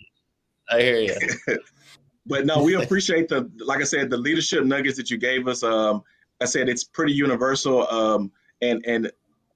I 0.71 0.81
hear 0.81 0.99
you. 0.99 1.17
but 2.25 2.45
no, 2.45 2.63
we 2.63 2.75
appreciate 2.75 3.27
the 3.27 3.49
like 3.65 3.81
I 3.81 3.85
said 3.85 4.09
the 4.09 4.17
leadership 4.17 4.63
nuggets 4.63 4.97
that 4.97 5.09
you 5.09 5.17
gave 5.17 5.47
us. 5.47 5.63
Um, 5.63 6.03
I 6.41 6.45
said 6.45 6.69
it's 6.69 6.83
pretty 6.83 7.13
universal. 7.13 7.87
Um, 7.89 8.31
and 8.61 8.83
and 8.85 9.11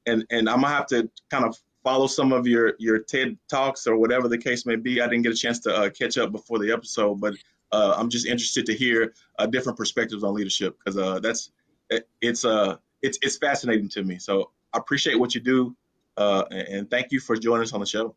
and 0.06 0.26
and 0.30 0.50
I'm 0.50 0.62
gonna 0.62 0.74
have 0.74 0.88
to 0.88 1.10
kind 1.30 1.46
of 1.46 1.58
follow 1.84 2.08
some 2.08 2.32
of 2.32 2.48
your 2.48 2.74
your 2.80 3.00
TED 3.00 3.38
talks 3.50 3.88
or 3.88 3.98
whatever 3.98 4.28
the 4.28 4.38
case 4.38 4.66
may 4.66 4.76
be. 4.76 5.02
I 5.02 5.08
didn't 5.08 5.24
get 5.24 5.34
a 5.34 5.36
chance 5.36 5.60
to 5.62 5.76
uh, 5.76 5.90
catch 5.90 6.18
up 6.18 6.32
before 6.32 6.60
the 6.60 6.72
episode, 6.72 7.20
but 7.20 7.34
uh, 7.72 7.96
I'm 7.98 8.10
just 8.10 8.26
interested 8.26 8.66
to 8.68 8.74
hear 8.74 9.14
uh, 9.40 9.46
different 9.48 9.78
perspectives 9.78 10.24
on 10.24 10.34
leadership 10.34 10.78
because 10.78 10.98
uh, 10.98 11.20
that's 11.20 11.52
it, 11.90 12.08
it's 12.22 12.46
uh 12.46 12.78
it's 13.04 13.20
it's 13.22 13.38
fascinating 13.38 13.90
to 13.90 14.04
me. 14.04 14.18
So 14.18 14.50
I 14.74 14.80
appreciate 14.80 15.20
what 15.20 15.36
you 15.36 15.42
do, 15.42 15.76
uh, 16.18 16.46
and, 16.50 16.68
and 16.70 16.90
thank 16.90 17.12
you 17.12 17.20
for 17.20 17.36
joining 17.36 17.64
us 17.64 17.74
on 17.74 17.80
the 17.80 17.86
show. 17.86 18.16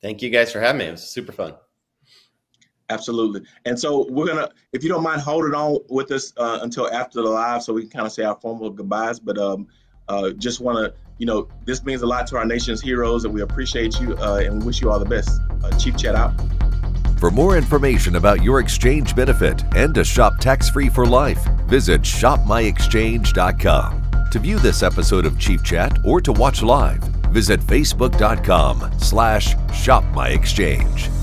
Thank 0.00 0.22
you 0.22 0.30
guys 0.30 0.52
for 0.52 0.60
having 0.60 0.78
me. 0.78 0.86
It 0.86 0.92
was 0.92 1.10
super 1.10 1.32
fun. 1.32 1.54
Absolutely. 2.90 3.42
And 3.64 3.78
so 3.78 4.06
we're 4.10 4.26
gonna, 4.26 4.50
if 4.72 4.82
you 4.82 4.88
don't 4.88 5.02
mind, 5.02 5.20
hold 5.20 5.44
it 5.44 5.54
on 5.54 5.78
with 5.88 6.10
us 6.10 6.32
uh, 6.36 6.58
until 6.62 6.90
after 6.90 7.22
the 7.22 7.28
live, 7.28 7.62
so 7.62 7.72
we 7.72 7.82
can 7.82 7.90
kind 7.90 8.06
of 8.06 8.12
say 8.12 8.24
our 8.24 8.36
formal 8.36 8.70
goodbyes. 8.70 9.20
But 9.20 9.38
um, 9.38 9.68
uh, 10.08 10.30
just 10.30 10.60
want 10.60 10.78
to, 10.78 11.00
you 11.18 11.26
know, 11.26 11.48
this 11.64 11.84
means 11.84 12.02
a 12.02 12.06
lot 12.06 12.26
to 12.28 12.36
our 12.36 12.44
nation's 12.44 12.80
heroes, 12.80 13.24
and 13.24 13.32
we 13.32 13.42
appreciate 13.42 14.00
you 14.00 14.16
uh, 14.16 14.42
and 14.44 14.60
we 14.60 14.66
wish 14.66 14.80
you 14.80 14.90
all 14.90 14.98
the 14.98 15.04
best. 15.04 15.40
Uh, 15.62 15.76
Chief 15.78 15.96
Chat 15.96 16.16
out. 16.16 16.32
For 17.20 17.30
more 17.30 17.56
information 17.58 18.16
about 18.16 18.42
your 18.42 18.60
exchange 18.60 19.14
benefit 19.14 19.62
and 19.76 19.94
to 19.94 20.04
shop 20.04 20.38
tax-free 20.38 20.88
for 20.88 21.04
life, 21.04 21.44
visit 21.66 22.00
shopmyexchange.com. 22.00 24.28
To 24.30 24.38
view 24.38 24.58
this 24.58 24.82
episode 24.82 25.26
of 25.26 25.38
Chief 25.38 25.62
Chat 25.62 25.98
or 26.02 26.22
to 26.22 26.32
watch 26.32 26.62
live, 26.62 27.02
visit 27.28 27.60
facebook.com 27.60 28.98
slash 28.98 29.54
shopmyexchange. 29.54 31.19